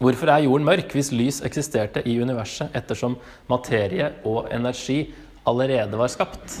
[0.00, 3.16] Hvorfor er jorden mørk hvis lys eksisterte i universet ettersom
[3.48, 5.02] materie og energi
[5.48, 6.58] allerede var skapt?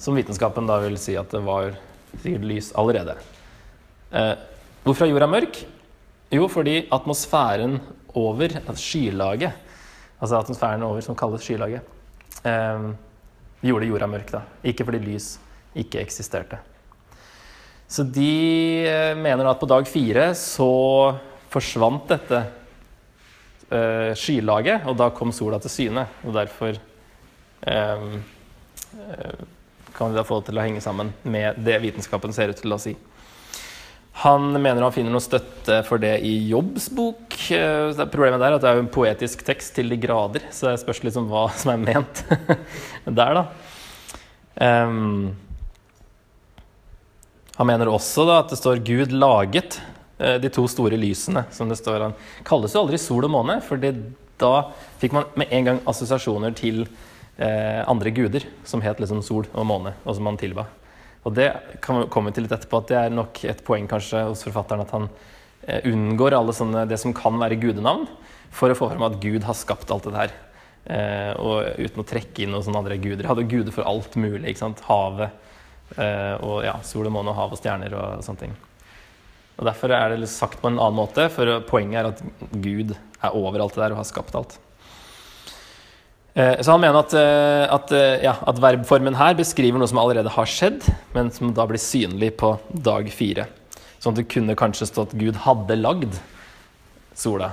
[0.00, 1.76] Som vitenskapen da vil si at det var
[2.22, 3.18] sikkert lys allerede.
[4.16, 4.32] Eh,
[4.84, 5.60] hvorfor er jorda mørk?
[6.32, 7.76] Jo, fordi atmosfæren
[8.16, 9.52] over altså skylaget,
[10.20, 11.82] altså atmosfæren over som kalles skylaget,
[12.44, 12.86] eh,
[13.60, 14.32] gjorde jorda mørk.
[14.32, 14.40] da.
[14.64, 15.38] Ikke fordi lys
[15.74, 16.58] ikke eksisterte.
[17.88, 21.14] Så de eh, mener at på dag fire så
[21.52, 22.44] forsvant dette
[23.70, 26.06] eh, skylaget, og da kom sola til syne.
[26.24, 26.72] Og derfor
[27.66, 28.06] eh,
[28.92, 29.44] eh
[29.92, 32.72] kan vi da få det til å henge sammen med det vitenskapen ser ut til
[32.72, 32.94] å si.
[34.20, 37.36] Han mener han finner noe støtte for det i Jobbs bok.
[37.56, 40.82] Eh, problemet der er at det er en poetisk tekst til de grader, så det
[40.82, 42.24] spørs liksom hva som er ment
[43.20, 43.46] der, da.
[44.52, 45.32] Um,
[47.56, 49.80] han mener også da, at det står 'Gud laget'
[50.18, 51.44] eh, de to store lysene.
[51.50, 52.00] som det står.
[52.00, 54.52] Han kalles jo aldri sol og måne, for da
[55.00, 56.86] fikk man med en gang assosiasjoner til
[57.38, 60.66] eh, andre guder som het liksom sol og måne, og som man tilba.
[61.22, 61.48] Og det
[61.84, 64.82] kan vi komme til litt etterpå, at det er nok et poeng kanskje hos forfatteren
[64.82, 65.06] at han
[65.68, 68.08] eh, unngår alle sånne, det som kan være gudenavn,
[68.52, 70.34] for å få fram at Gud har skapt alt det her.
[70.82, 73.28] Eh, og uten å trekke inn noen sånne andre guder.
[73.30, 74.48] Hadde guder for alt mulig.
[74.50, 74.82] ikke sant?
[74.88, 75.30] Havet
[75.96, 78.58] eh, og ja, sol og måne og hav og stjerner og sånne ting.
[79.60, 82.22] Og Derfor er det sagt på en annen måte, for poenget er at
[82.64, 84.58] Gud er over alt det der og har skapt alt.
[86.34, 90.00] Eh, så han mener at, eh, at, eh, ja, at, verbformen her beskriver noe som
[90.00, 93.46] allerede har skjedd, men som da blir synlig på dag fire.
[94.00, 96.16] Sånn at det kunne kanskje stått 'Gud hadde lagd
[97.14, 97.52] sola',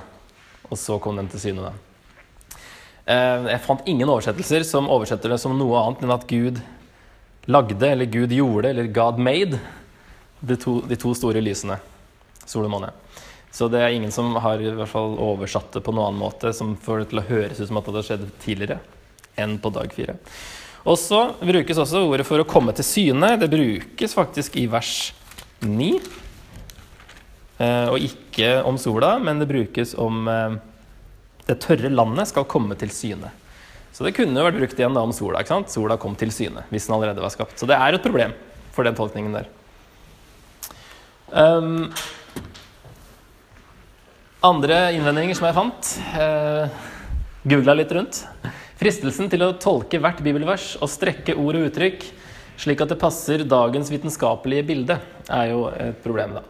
[0.70, 1.72] og så kom den til syne.
[3.10, 6.60] Jeg fant ingen oversettelser som oversetter det som noe annet enn at Gud
[7.48, 9.58] lagde, eller Gud gjorde, eller God made
[10.40, 11.80] de to, de to store lysene,
[12.46, 12.92] sol og måne.
[13.50, 16.52] Så det er ingen som har i hvert fall oversatt det på noen annen måte
[16.54, 18.78] som får det til å høres ut som at det har skjedd tidligere
[19.40, 20.16] enn på dag fire.
[20.88, 23.34] Og så brukes også ordet for å komme til syne.
[23.40, 25.10] Det brukes faktisk i vers
[25.66, 25.90] 9.
[27.60, 30.56] Eh, og ikke om sola, men det brukes om eh,
[31.50, 33.34] det tørre landet skal komme til syne.
[33.92, 35.42] Så det kunne vært brukt igjen da om sola.
[35.42, 35.72] ikke sant?
[35.74, 37.58] Sola kom til syne hvis den allerede var skapt.
[37.60, 38.32] Så det er et problem
[38.72, 39.50] for den tolkningen der.
[41.30, 41.90] Um,
[44.46, 46.80] andre innvendinger som jeg fant eh,
[47.44, 48.22] Googla litt rundt.
[48.80, 52.06] Fristelsen til å tolke hvert bibelvers og strekke ord og uttrykk
[52.60, 54.96] slik at det passer dagens vitenskapelige bilde,
[55.32, 56.36] er jo et problem.
[56.36, 56.42] da.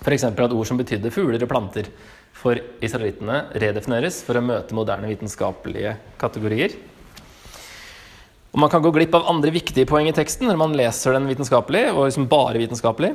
[0.00, 0.24] F.eks.
[0.24, 1.90] at ord som betydde fugler og planter
[2.32, 6.74] for israelittene redefineres for å møte moderne vitenskapelige kategorier.
[8.52, 11.28] Og Man kan gå glipp av andre viktige poeng i teksten når man leser den
[11.28, 13.14] vitenskapelig, og liksom bare vitenskapelig.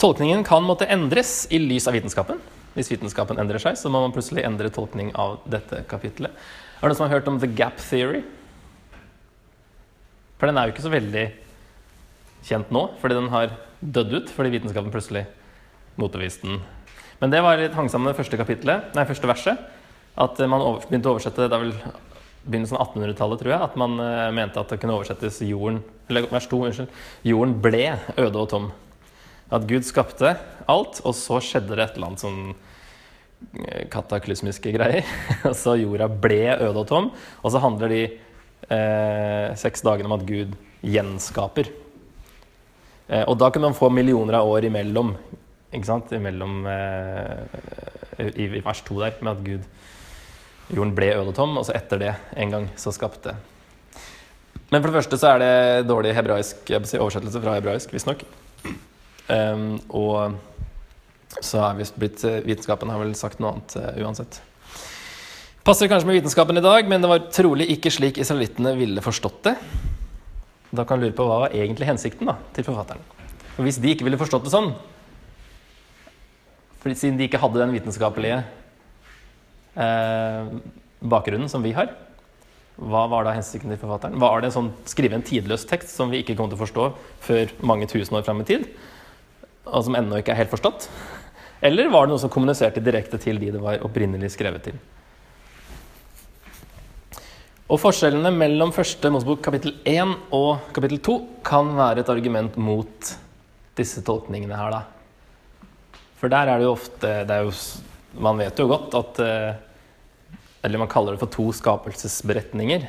[0.00, 2.40] Tolkningen kan måtte endres i lys av vitenskapen.
[2.74, 6.34] Hvis vitenskapen endrer seg, så må man plutselig endre tolkning av dette kapitlet.
[6.34, 8.24] Er det noen som har hørt om the gap theory?
[10.40, 11.24] For den er jo ikke så veldig
[12.44, 15.24] kjent nå, fordi den har dødd ut fordi vitenskapen plutselig
[16.00, 16.58] motbeviste den.
[17.20, 19.62] Men det var litt hang sammen med det første kapitlet, nei, første verset.
[20.20, 21.72] At man begynte å oversette det er vel
[22.44, 23.66] begynnelsen av 1800-tallet, tror jeg.
[23.66, 25.80] At man uh, mente at det kunne oversettes jorden
[26.10, 26.98] Eller vers 2, unnskyld.
[27.24, 27.86] Jorden ble
[28.20, 28.66] øde og tom.
[29.54, 30.34] At Gud skapte
[30.70, 32.40] alt, og så skjedde det et eller annet sånn
[33.60, 35.06] eh, kataklysmiske greier.
[35.48, 37.10] og så jorda ble øde og tom.
[37.42, 41.70] Og så handler de eh, seks dagene om at Gud gjenskaper.
[43.08, 45.14] Eh, og da kunne man få millioner av år imellom.
[45.74, 46.12] Ikke sant?
[46.16, 47.42] Imellom eh,
[48.24, 51.74] i, i, vers to der, med at Gud jorden ble øde og tom, og så
[51.76, 53.34] etter det en gang så skapte.
[54.70, 58.24] Men for det første så er det dårlig hebraisk si, oversettelse fra hebraisk, visstnok.
[59.28, 64.42] Um, og så er visst blitt Vitenskapen har vel sagt noe annet uh, uansett.
[65.64, 69.38] Passer kanskje med vitenskapen i dag, men det var trolig ikke slik israelittene ville forstått
[69.46, 69.54] det.
[70.76, 73.00] Da kan du lure på hva var egentlig hensikten da, til forfatteren.
[73.54, 74.74] Og hvis de ikke ville forstått det sånn,
[76.82, 78.42] for siden de ikke hadde den vitenskapelige
[79.80, 80.50] eh,
[81.00, 81.94] bakgrunnen som vi har,
[82.76, 84.20] hva var da hensikten til forfatteren?
[84.20, 86.88] Var det sånn skrive en tidløs tekst som vi ikke kommer til å forstå
[87.24, 88.68] før mange tusen år fram i tid,
[89.64, 90.88] og som ennå ikke er helt forstått?
[91.64, 94.80] Eller var det noe som kommuniserte direkte til de det var opprinnelig skrevet til?
[97.64, 101.14] Og Forskjellene mellom første Mosebok kapittel 1 og kapittel 2
[101.46, 103.14] kan være et argument mot
[103.78, 106.02] disse tolkningene her, da.
[106.20, 107.54] For der er det jo ofte det jo,
[108.20, 109.56] Man vet jo godt at eh,
[110.62, 112.86] Eller man kaller det for to skapelsesberetninger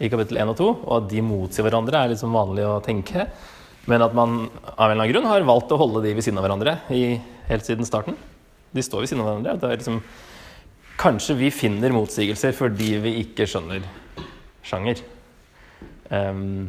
[0.00, 3.26] i kapittel 1 og 2, og at de motsier hverandre, er liksom vanlig å tenke.
[3.90, 4.44] Men at man
[4.76, 7.18] av en eller annen grunn har valgt å holde de ved siden av hverandre i,
[7.48, 8.18] helt siden starten.
[8.70, 9.56] De står ved siden av hverandre.
[9.58, 10.02] Det er liksom
[11.00, 13.86] Kanskje vi finner motsigelser fordi vi ikke skjønner
[14.68, 15.00] sjanger.
[16.10, 16.68] Um,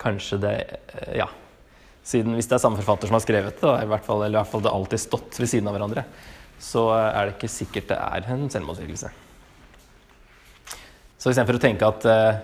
[0.00, 1.28] kanskje det eh, Ja.
[2.06, 4.40] Siden hvis det er samme forfatter som har skrevet det, i hvert fall, eller i
[4.40, 6.04] hvert fall det alltid stått ved siden av hverandre,
[6.62, 9.10] så er det ikke sikkert det er en selvmotsigelse.
[11.18, 12.38] Så istedenfor å tenke at uh,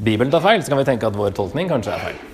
[0.00, 2.24] Bibelen tar feil, så kan vi tenke at vår tolkning kanskje er feil.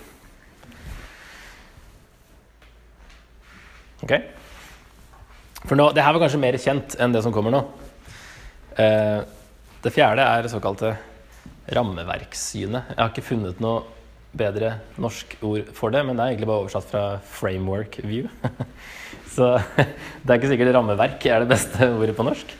[4.02, 4.16] Ok?
[5.62, 7.62] For nå, det her var kanskje mer kjent enn det som kommer nå.
[8.82, 9.22] Eh,
[9.82, 10.94] det fjerde er det såkalte
[11.72, 12.94] rammeverkssynet.
[12.94, 13.84] Jeg har ikke funnet noe
[14.32, 18.30] bedre norsk ord for det, men det er egentlig bare oversatt fra 'framework view'.
[19.34, 22.56] Så det er ikke sikkert 'rammeverk' er det beste ordet på norsk.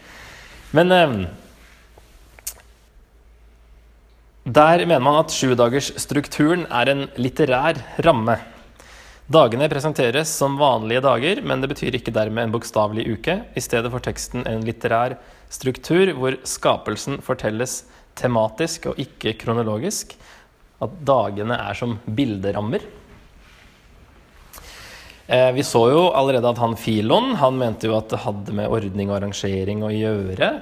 [0.72, 1.26] Men eh,
[4.46, 8.38] der mener man at sjudagersstrukturen er en litterær ramme.
[9.32, 13.36] Dagene presenteres som vanlige dager, men det betyr ikke dermed en bokstavelig uke.
[13.56, 15.14] I stedet får teksten en litterær
[15.52, 17.84] struktur hvor skapelsen fortelles
[18.18, 20.12] tematisk og ikke kronologisk.
[20.82, 22.84] At dagene er som bilderammer.
[25.30, 28.68] Eh, vi så jo allerede at han Filon han mente jo at det hadde med
[28.68, 30.52] ordning og arrangering å gjøre.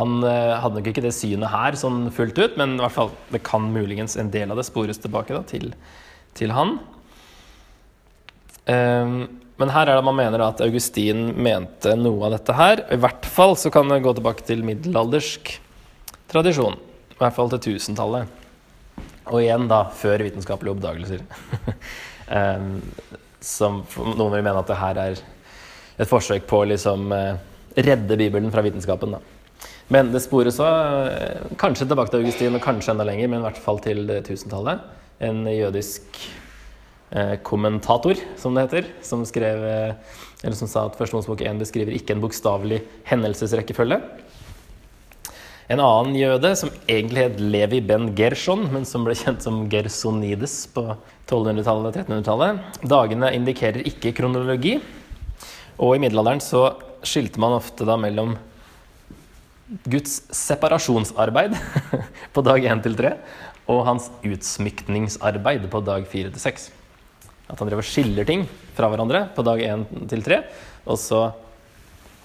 [0.00, 3.14] Han eh, hadde nok ikke det synet her sånn fullt ut, men i hvert fall,
[3.30, 5.70] det kan muligens en del av det spores tilbake da, til,
[6.34, 6.80] til han.
[8.68, 9.28] Um,
[9.58, 12.84] men her er det man mener at Augustin mente noe av dette her.
[12.94, 15.50] I hvert fall så kan det gå tilbake til middelaldersk
[16.30, 16.76] tradisjon.
[17.10, 18.28] I hvert fall til tusentallet.
[19.28, 21.24] Og igjen da før vitenskapelige oppdagelser.
[22.30, 22.78] um,
[23.54, 25.18] som noen vil mene at det her er
[25.98, 27.34] et forsøk på å liksom uh,
[27.74, 29.16] redde Bibelen fra vitenskapen.
[29.16, 29.66] da.
[29.90, 33.48] Men det spores òg uh, kanskje tilbake til Augustin, og kanskje enda lenger, men i
[33.48, 34.86] hvert fall til tusentallet.
[35.18, 36.47] En jødisk Eh,
[37.44, 42.16] kommentator, som det heter, som, skrev, eh, som sa at Første Mosebok 1 beskriver ikke
[42.16, 44.00] en bokstavelig hendelsesrekkefølge.
[45.68, 50.62] En annen jøde, som egentlig het Levi ben Gershon, men som ble kjent som Gersonides
[50.72, 50.84] på
[51.28, 52.78] 1200-tallet og 1300-tallet.
[52.88, 54.78] Dagene indikerer ikke kronologi.
[55.76, 56.70] Og i middelalderen så
[57.04, 58.32] skilte man ofte da mellom
[59.84, 61.52] Guds separasjonsarbeid
[62.34, 63.12] på dag 1 til 3
[63.68, 66.70] og hans utsmykningsarbeid på dag 4 til 6.
[67.48, 68.44] At han driver og skiller ting
[68.76, 70.42] fra hverandre på dag én til tre.
[70.84, 71.30] Og så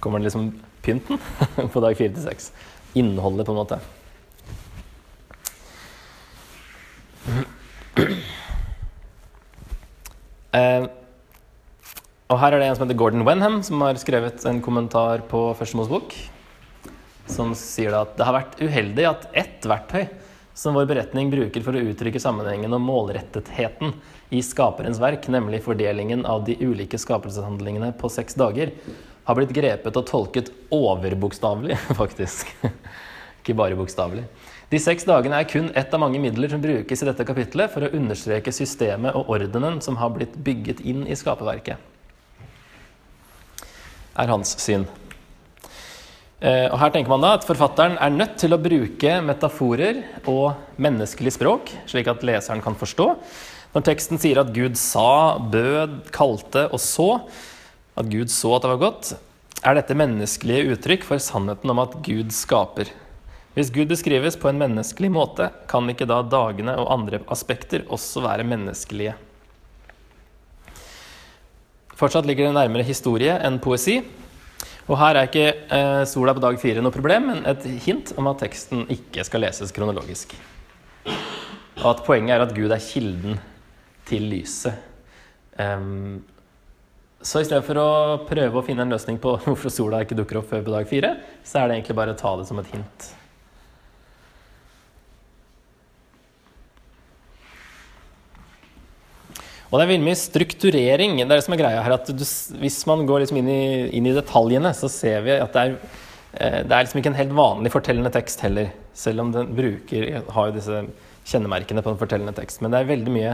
[0.04, 0.52] kommer det liksom
[0.84, 1.20] pynten
[1.74, 2.52] på dag fire til seks.
[3.00, 3.80] Innholdet, på en måte.
[10.54, 10.84] Eh,
[12.30, 15.40] og her er det en som heter Gordon Wenham, som har skrevet en kommentar på
[15.58, 16.14] Første Mosebok.
[17.26, 20.04] Som sier at det har vært uheldig at ett verktøy
[20.54, 23.96] som vår beretning bruker for å uttrykke sammenhengen og målrettetheten
[24.34, 28.74] i skaperens verk, nemlig fordelingen av de ulike skapelseshandlingene på seks dager,
[29.24, 32.50] har blitt grepet og tolket overbokstavelig, faktisk.
[33.44, 34.26] Ikke bare bokstavelig.
[34.74, 37.86] De seks dagene er kun ett av mange midler som brukes i dette kapitlet for
[37.86, 41.78] å understreke systemet og ordenen som har blitt bygget inn i skaperverket.
[44.18, 44.88] Er hans syn.
[46.44, 50.76] Eh, og her tenker man da at Forfatteren er nødt til å bruke metaforer og
[50.82, 53.08] menneskelig språk, slik at leseren kan forstå.
[53.74, 57.08] Når teksten sier at Gud sa, bød, kalte og så,
[57.98, 59.14] at Gud så at det var godt,
[59.64, 62.92] er dette menneskelige uttrykk for sannheten om at Gud skaper.
[63.54, 68.22] Hvis Gud beskrives på en menneskelig måte, kan ikke da dagene og andre aspekter også
[68.26, 69.14] være menneskelige?
[71.98, 74.00] Fortsatt ligger det nærmere historie enn poesi.
[74.90, 78.28] Og her er ikke eh, sola på dag fire noe problem, men et hint om
[78.30, 80.34] at teksten ikke skal leses kronologisk.
[81.08, 83.40] Og at poenget er at Gud er kilden
[84.10, 84.78] til lyset.
[85.58, 86.24] Um,
[87.24, 87.90] så i stedet for å
[88.28, 91.18] prøve å finne en løsning på hvorfor sola ikke dukker opp før på dag fire,
[91.46, 93.12] så er det egentlig bare å ta det som et hint.
[99.74, 101.16] Og det er veldig mye strukturering.
[101.18, 102.22] Det er det som er greia her, at du,
[102.62, 103.64] Hvis man går liksom inn, i,
[103.98, 105.72] inn, i, detaljene, så ser vi at det er,
[106.38, 108.70] eh, det er liksom ikke en helt vanlig fortellende tekst heller.
[108.94, 110.84] Selv om den bruker, har jo disse
[111.26, 112.62] kjennemerkene på en fortellende tekst.
[112.62, 113.34] Men det er veldig mye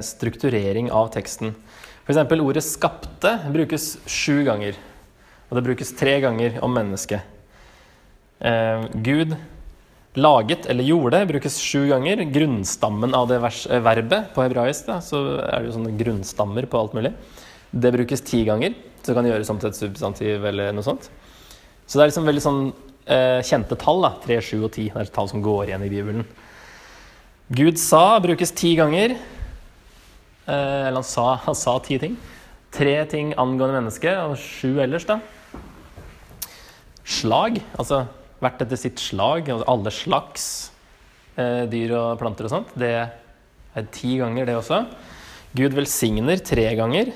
[0.00, 1.54] strukturering av teksten.
[2.04, 2.18] F.eks.
[2.40, 4.76] ordet 'skapte' brukes sju ganger.
[5.48, 7.22] Og det brukes tre ganger om mennesket.
[8.40, 9.36] Eh, Gud
[10.14, 12.20] Laget eller gjorde brukes sju ganger.
[12.30, 16.68] Grunnstammen av det vers, eh, verbet på hebraisk, da, så er det jo sånne grunnstammer
[16.70, 17.12] på alt mulig.
[17.72, 18.74] Det brukes ti ganger.
[19.02, 21.08] Så kan det gjøres om til et substantiv eller noe sånt.
[21.86, 22.72] Så det er liksom veldig sånn
[23.06, 24.02] eh, kjente tall.
[24.02, 24.88] da, Tre, sju og ti.
[24.88, 26.24] Det er tall som går igjen i Bibelen.
[27.52, 29.18] Gud sa brukes ti ganger.
[30.48, 32.14] Eh, eller han sa, han sa ti ting.
[32.72, 35.18] Tre ting angående mennesket, og sju ellers, da.
[37.04, 38.06] Slag, altså
[38.40, 40.46] hvert etter sitt slag, altså alle slags
[41.36, 42.72] eh, dyr og planter og sånt.
[42.80, 44.80] Det er ti ganger, det også.
[45.54, 47.12] Gud velsigner tre ganger.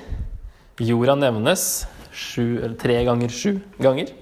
[0.77, 1.65] Jorda nevnes
[2.13, 4.13] sju, tre ganger sju ganger.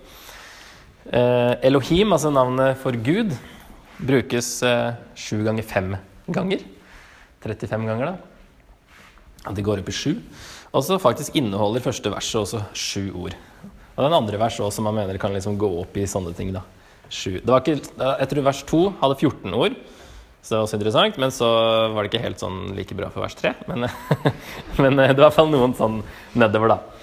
[1.12, 3.36] Eh, Elohim, altså navnet for Gud,
[3.98, 5.96] brukes eh, sju ganger fem
[6.28, 6.64] ganger.
[7.44, 9.54] 35 ganger, da.
[9.56, 10.16] Det går opp i sju.
[10.76, 13.38] Og så faktisk inneholder første verset også sju ord.
[13.96, 16.52] Og den andre verset også, som man mener kan liksom gå opp i sånne ting.
[16.54, 16.66] da.
[17.10, 17.40] Sju.
[17.40, 19.78] Det var ikke, jeg tror vers 2 hadde 14 ord,
[20.44, 21.18] så det var også interessant.
[21.24, 21.48] Men så
[21.94, 23.56] var det ikke helt sånn like bra for vers 3.
[23.72, 23.88] Men,
[24.84, 26.02] men det var i hvert fall noen sånn
[26.38, 26.97] nedover, da.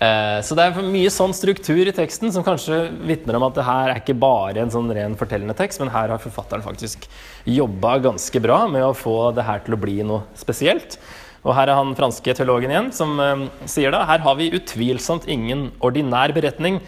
[0.00, 3.66] Eh, så det er mye sånn struktur i teksten som kanskje vitner om at det
[3.66, 7.04] her er ikke bare en sånn ren fortellende tekst, men her har forfatteren faktisk
[7.44, 10.96] jobba ganske bra med å få det her til å bli noe spesielt.
[11.44, 15.28] Og her er han franske teologen igjen som eh, sier da her har vi utvilsomt
[15.28, 16.80] ingen ordinær beretning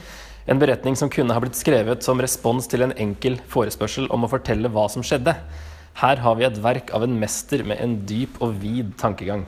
[0.51, 4.31] en beretning som kunne ha blitt skrevet som respons til en enkel forespørsel om å
[4.31, 5.37] fortelle hva som skjedde.
[6.01, 9.45] Her har vi et verk av en mester med en dyp og vid tankegang.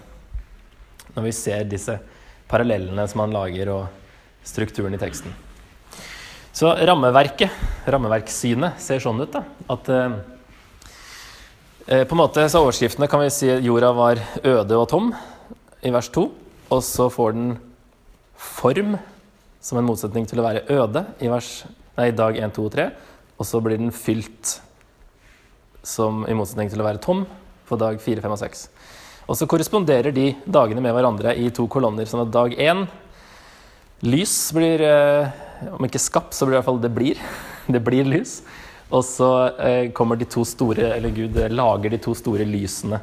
[1.17, 1.99] Når vi ser disse
[2.51, 5.33] parallellene som han lager, og strukturen i teksten.
[6.55, 7.51] Så rammeverket,
[7.91, 9.33] rammeverkssynet, ser sånn ut.
[9.33, 9.43] da,
[9.75, 10.19] At eh,
[11.89, 15.15] eh på en måte så Overskriftene kan vi si at jorda var øde og tom
[15.83, 16.29] i vers 2.
[16.71, 17.57] Og så får den
[18.37, 18.97] form
[19.61, 21.65] som en motsetning til å være øde i vers,
[21.97, 22.87] nei, dag 1, 2 og 3.
[23.39, 24.61] Og så blir den fylt
[25.83, 27.25] som i motsetning til å være tom
[27.69, 28.69] på dag 4, 5 og 6.
[29.25, 32.05] Og så korresponderer de dagene med hverandre i to kolonner.
[32.09, 32.85] Sånn at dag 1
[34.05, 35.41] lys blir eh,
[35.73, 37.21] Om ikke skapt, så blir det i hvert fall det blir.
[37.75, 38.43] Det blir lys.
[38.93, 42.99] Og så eh, kommer de to store, eller Gud lager de to store lysene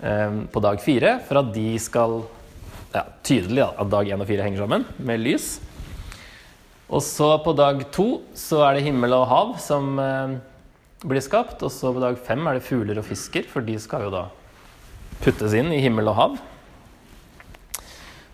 [0.00, 2.22] eh, på dag 4 for at de skal
[2.94, 5.52] ja, Tydelig at dag 1 og 4 henger sammen med lys.
[6.88, 9.92] Og så på dag to så er det himmel og hav som
[11.04, 11.60] blir skapt.
[11.62, 14.24] Og så på dag fem er det fugler og fisker, for de skal jo da
[15.20, 16.36] puttes inn i himmel og hav.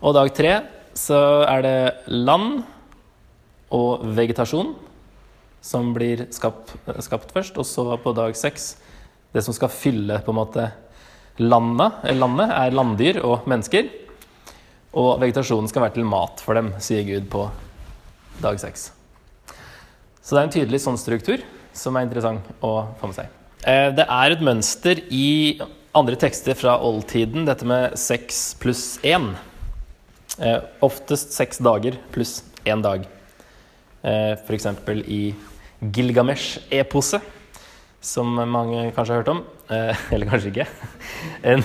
[0.05, 0.57] Og dag tre
[0.97, 1.19] så
[1.49, 1.79] er det
[2.13, 2.61] land
[3.75, 4.75] og vegetasjon
[5.67, 7.59] som blir skapt, skapt først.
[7.59, 8.75] Og så på dag seks
[9.35, 10.67] det som skal fylle på en måte
[11.43, 13.91] landet, landet, er landdyr og mennesker.
[14.97, 17.49] Og vegetasjonen skal være til mat for dem, sier Gud på
[18.41, 18.91] dag seks.
[20.23, 21.43] Så det er en tydelig sånn struktur
[21.77, 23.35] som er interessant å få med seg.
[23.67, 25.59] Eh, det er et mønster i
[25.97, 29.31] andre tekster fra oldtiden, dette med seks pluss én.
[30.37, 33.07] Eh, oftest seks dager pluss én dag.
[34.05, 34.67] Eh, F.eks.
[35.09, 35.35] i
[35.81, 37.23] Gilgamesh-eposet,
[38.01, 39.45] som mange kanskje har hørt om.
[40.15, 40.67] Eller kanskje ikke.
[41.43, 41.63] En,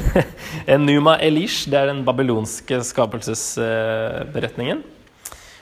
[0.65, 4.82] en Numa Elish, det er den babylonske skapelsesberetningen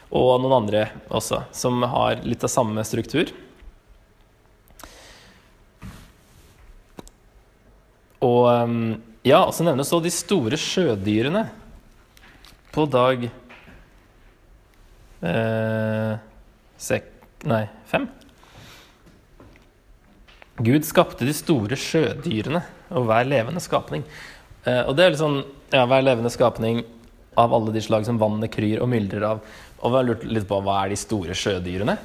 [0.09, 3.29] og noen andre også, som har litt av samme struktur.
[8.25, 8.81] Og ehm,
[9.27, 11.45] ja, så nevnes så de store sjødyrene
[12.73, 13.25] på dag
[15.23, 16.13] eh,
[16.79, 17.07] sek,
[17.47, 18.09] Nei, fem.
[20.59, 22.59] Gud skapte de store sjødyrene
[22.91, 24.03] og hver levende skapning.
[24.67, 25.41] Eh, og det er litt sånn
[25.71, 26.81] Ja, hver levende skapning
[27.39, 29.43] av alle de slag som vannet kryr og myldrer av.
[29.79, 31.95] Og vi har lurt litt på hva er de store sjødyrene.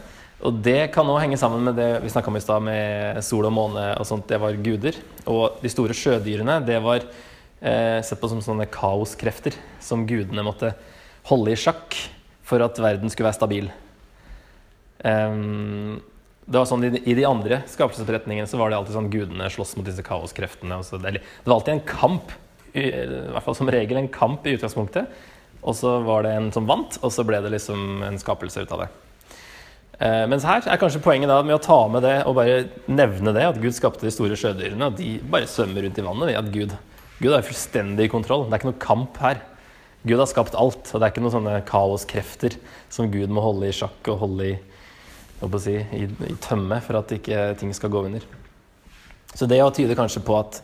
[0.44, 3.46] Og det kan òg henge sammen med det vi snakka om i stad, med sol
[3.48, 4.26] og måne og sånt.
[4.28, 4.98] Det var guder.
[5.30, 10.74] Og de store sjødyrene, det var eh, sett på som sånne kaoskrefter som gudene måtte
[11.30, 11.96] holde i sjakk
[12.44, 13.70] for at verden skulle være stabil.
[15.04, 16.02] Um,
[16.44, 19.86] det var sånn i de, andre skapelsesberetningene så var det alltid sånn gudene slåss mot
[19.88, 20.76] disse kaoskreftene.
[20.84, 22.34] så det var alltid en kamp,
[22.74, 25.08] i, i hvert fall som regel en kamp i utgangspunktet.
[25.64, 28.76] Og så var det en som vant, og så ble det liksom en skapelse ut
[28.76, 28.90] av det.
[29.94, 33.34] Eh, mens her er kanskje poenget da med å ta med det og bare nevne
[33.36, 36.30] det, at Gud skapte de store sjødyrene, og de bare svømmer rundt i vannet.
[36.30, 36.76] Ved At Gud,
[37.20, 38.48] Gud har fullstendig kontroll.
[38.48, 39.42] Det er ikke noe kamp her.
[40.04, 42.58] Gud har skapt alt, og det er ikke noen sånne kaoskrefter
[42.92, 44.54] som Gud må holde i sjakk og holde i
[45.62, 48.24] si, i, i, tømme for at ikke ting skal gå under.
[49.34, 50.60] Så det tyder kanskje på at,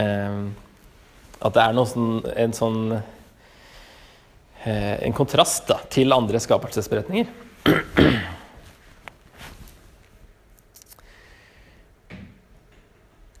[0.00, 0.38] eh,
[1.42, 2.80] at det er noe sånn, en sånn
[4.64, 7.26] eh, En kontrast da, til andre skapelsesberetninger.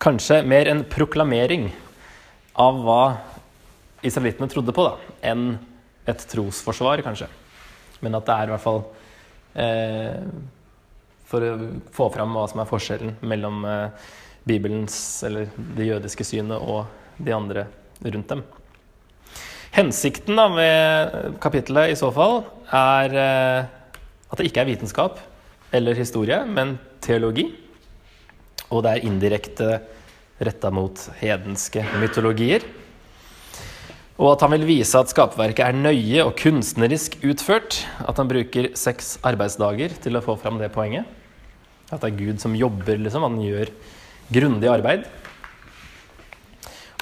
[0.02, 1.68] Kanskje mer en proklamering
[2.58, 3.02] av hva
[4.02, 5.52] israelittene trodde på, da, enn
[6.10, 7.28] et trosforsvar, kanskje.
[8.02, 8.80] Men at det er i hvert fall
[9.54, 10.24] eh,
[11.30, 11.52] For å
[11.94, 14.10] få fram hva som er forskjellen mellom eh,
[14.42, 17.68] Bibelens, eller det jødiske synet, og de andre
[18.02, 18.42] rundt dem.
[19.72, 22.40] Hensikten da med kapittelet i så fall
[22.74, 23.70] er eh,
[24.32, 25.22] at det ikke er vitenskap
[25.72, 26.74] eller historie, men
[27.04, 27.52] teologi.
[28.72, 29.68] Og det er indirekte
[30.42, 32.64] retta mot hedenske mytologier.
[34.20, 37.82] Og at han vil vise at skaperverket er nøye og kunstnerisk utført.
[38.04, 41.08] At han bruker seks arbeidsdager til å få fram det poenget.
[41.92, 43.24] At det er Gud som jobber, liksom.
[43.26, 43.72] Han gjør
[44.32, 45.06] grundig arbeid.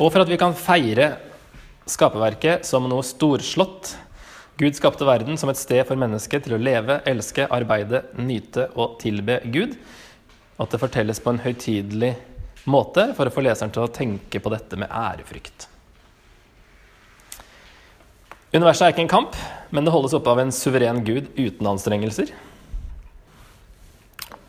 [0.01, 1.13] Og for at vi kan feire
[1.91, 3.95] skaperverket som noe storslått.
[4.61, 8.99] Gud skapte verden som et sted for mennesket til å leve, elske, arbeide, nyte og
[9.03, 9.77] tilbe Gud.
[10.61, 12.15] At det fortelles på en høytidelig
[12.69, 15.69] måte for å få leseren til å tenke på dette med ærefrykt.
[18.51, 19.37] Universet er ikke en kamp,
[19.71, 22.33] men det holdes oppe av en suveren gud uten anstrengelser.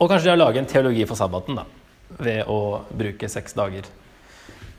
[0.01, 1.67] Og kanskje de har laget en teologi for sabbaten da,
[2.17, 3.85] ved å bruke seks dager.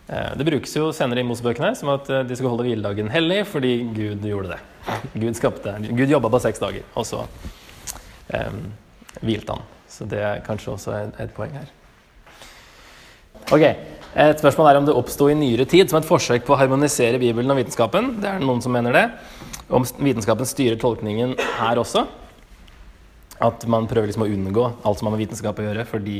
[0.08, 3.44] Eh, det brukes jo senere i Mosebøkene som at eh, de skulle holde hviledagen hellig
[3.46, 4.60] fordi Gud gjorde det.
[5.14, 8.64] Gud, skapte, Gud jobba på seks dager, og så um,
[9.22, 9.62] hvilte han.
[10.02, 11.68] Så det er kanskje også et, poeng her.
[13.54, 13.62] Ok,
[14.12, 17.20] Et spørsmål er om det oppsto i nyere tid som et forsøk på å harmonisere
[17.22, 18.10] Bibelen og vitenskapen.
[18.20, 19.04] Det er noen som mener det.
[19.70, 22.02] Om vitenskapen styrer tolkningen her også.
[23.40, 26.18] At man prøver liksom å unngå alt som har med vitenskap å gjøre, fordi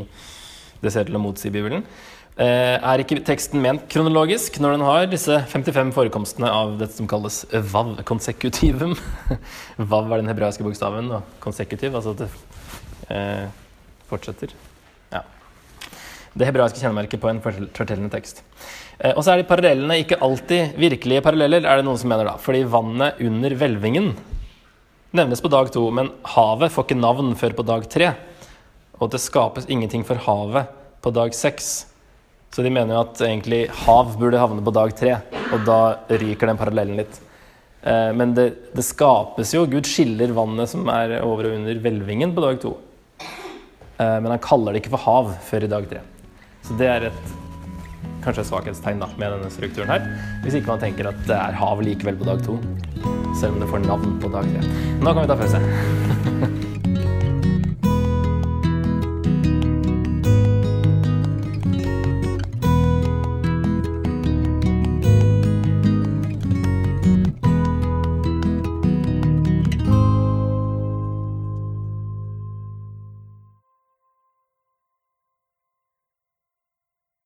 [0.81, 1.83] det ser til å motsi Bibelen.
[2.39, 7.11] Eh, er ikke teksten ment kronologisk når den har disse 55 forekomstene av dette som
[7.11, 7.43] kalles
[7.75, 8.95] vav, konsekutivum?
[9.93, 12.31] vav er den hebraiske bokstaven, og konsekutiv, altså at det
[13.11, 13.51] eh,
[14.13, 14.55] fortsetter
[16.33, 18.43] det hebraiske kjennemerket på en fortellende tekst.
[18.99, 22.29] Eh, og så er de parallellene ikke alltid virkelige paralleller, er det noen som mener
[22.31, 22.37] da.
[22.41, 24.13] Fordi vannet under hvelvingen
[25.13, 28.13] nevnes på dag to, men havet får ikke navn før på dag tre.
[29.01, 30.71] Og det skapes ingenting for havet
[31.05, 31.73] på dag seks.
[32.53, 35.19] Så de mener jo at egentlig hav burde havne på dag tre,
[35.53, 37.21] og da ryker den parallellen litt.
[37.83, 42.33] Eh, men det, det skapes jo Gud skiller vannet som er over og under hvelvingen,
[42.33, 42.77] på dag to.
[44.03, 46.03] Eh, men han kaller det ikke for hav før i dag tre.
[46.67, 47.33] Så det er et
[48.23, 50.07] kanskje et svakhetstegn da, med denne strukturen her.
[50.45, 52.59] Hvis ikke man tenker at det er hav likevel på dag to,
[53.41, 54.83] selv om det får navn på dag tre.
[55.03, 56.12] Nå kan vi ta pause.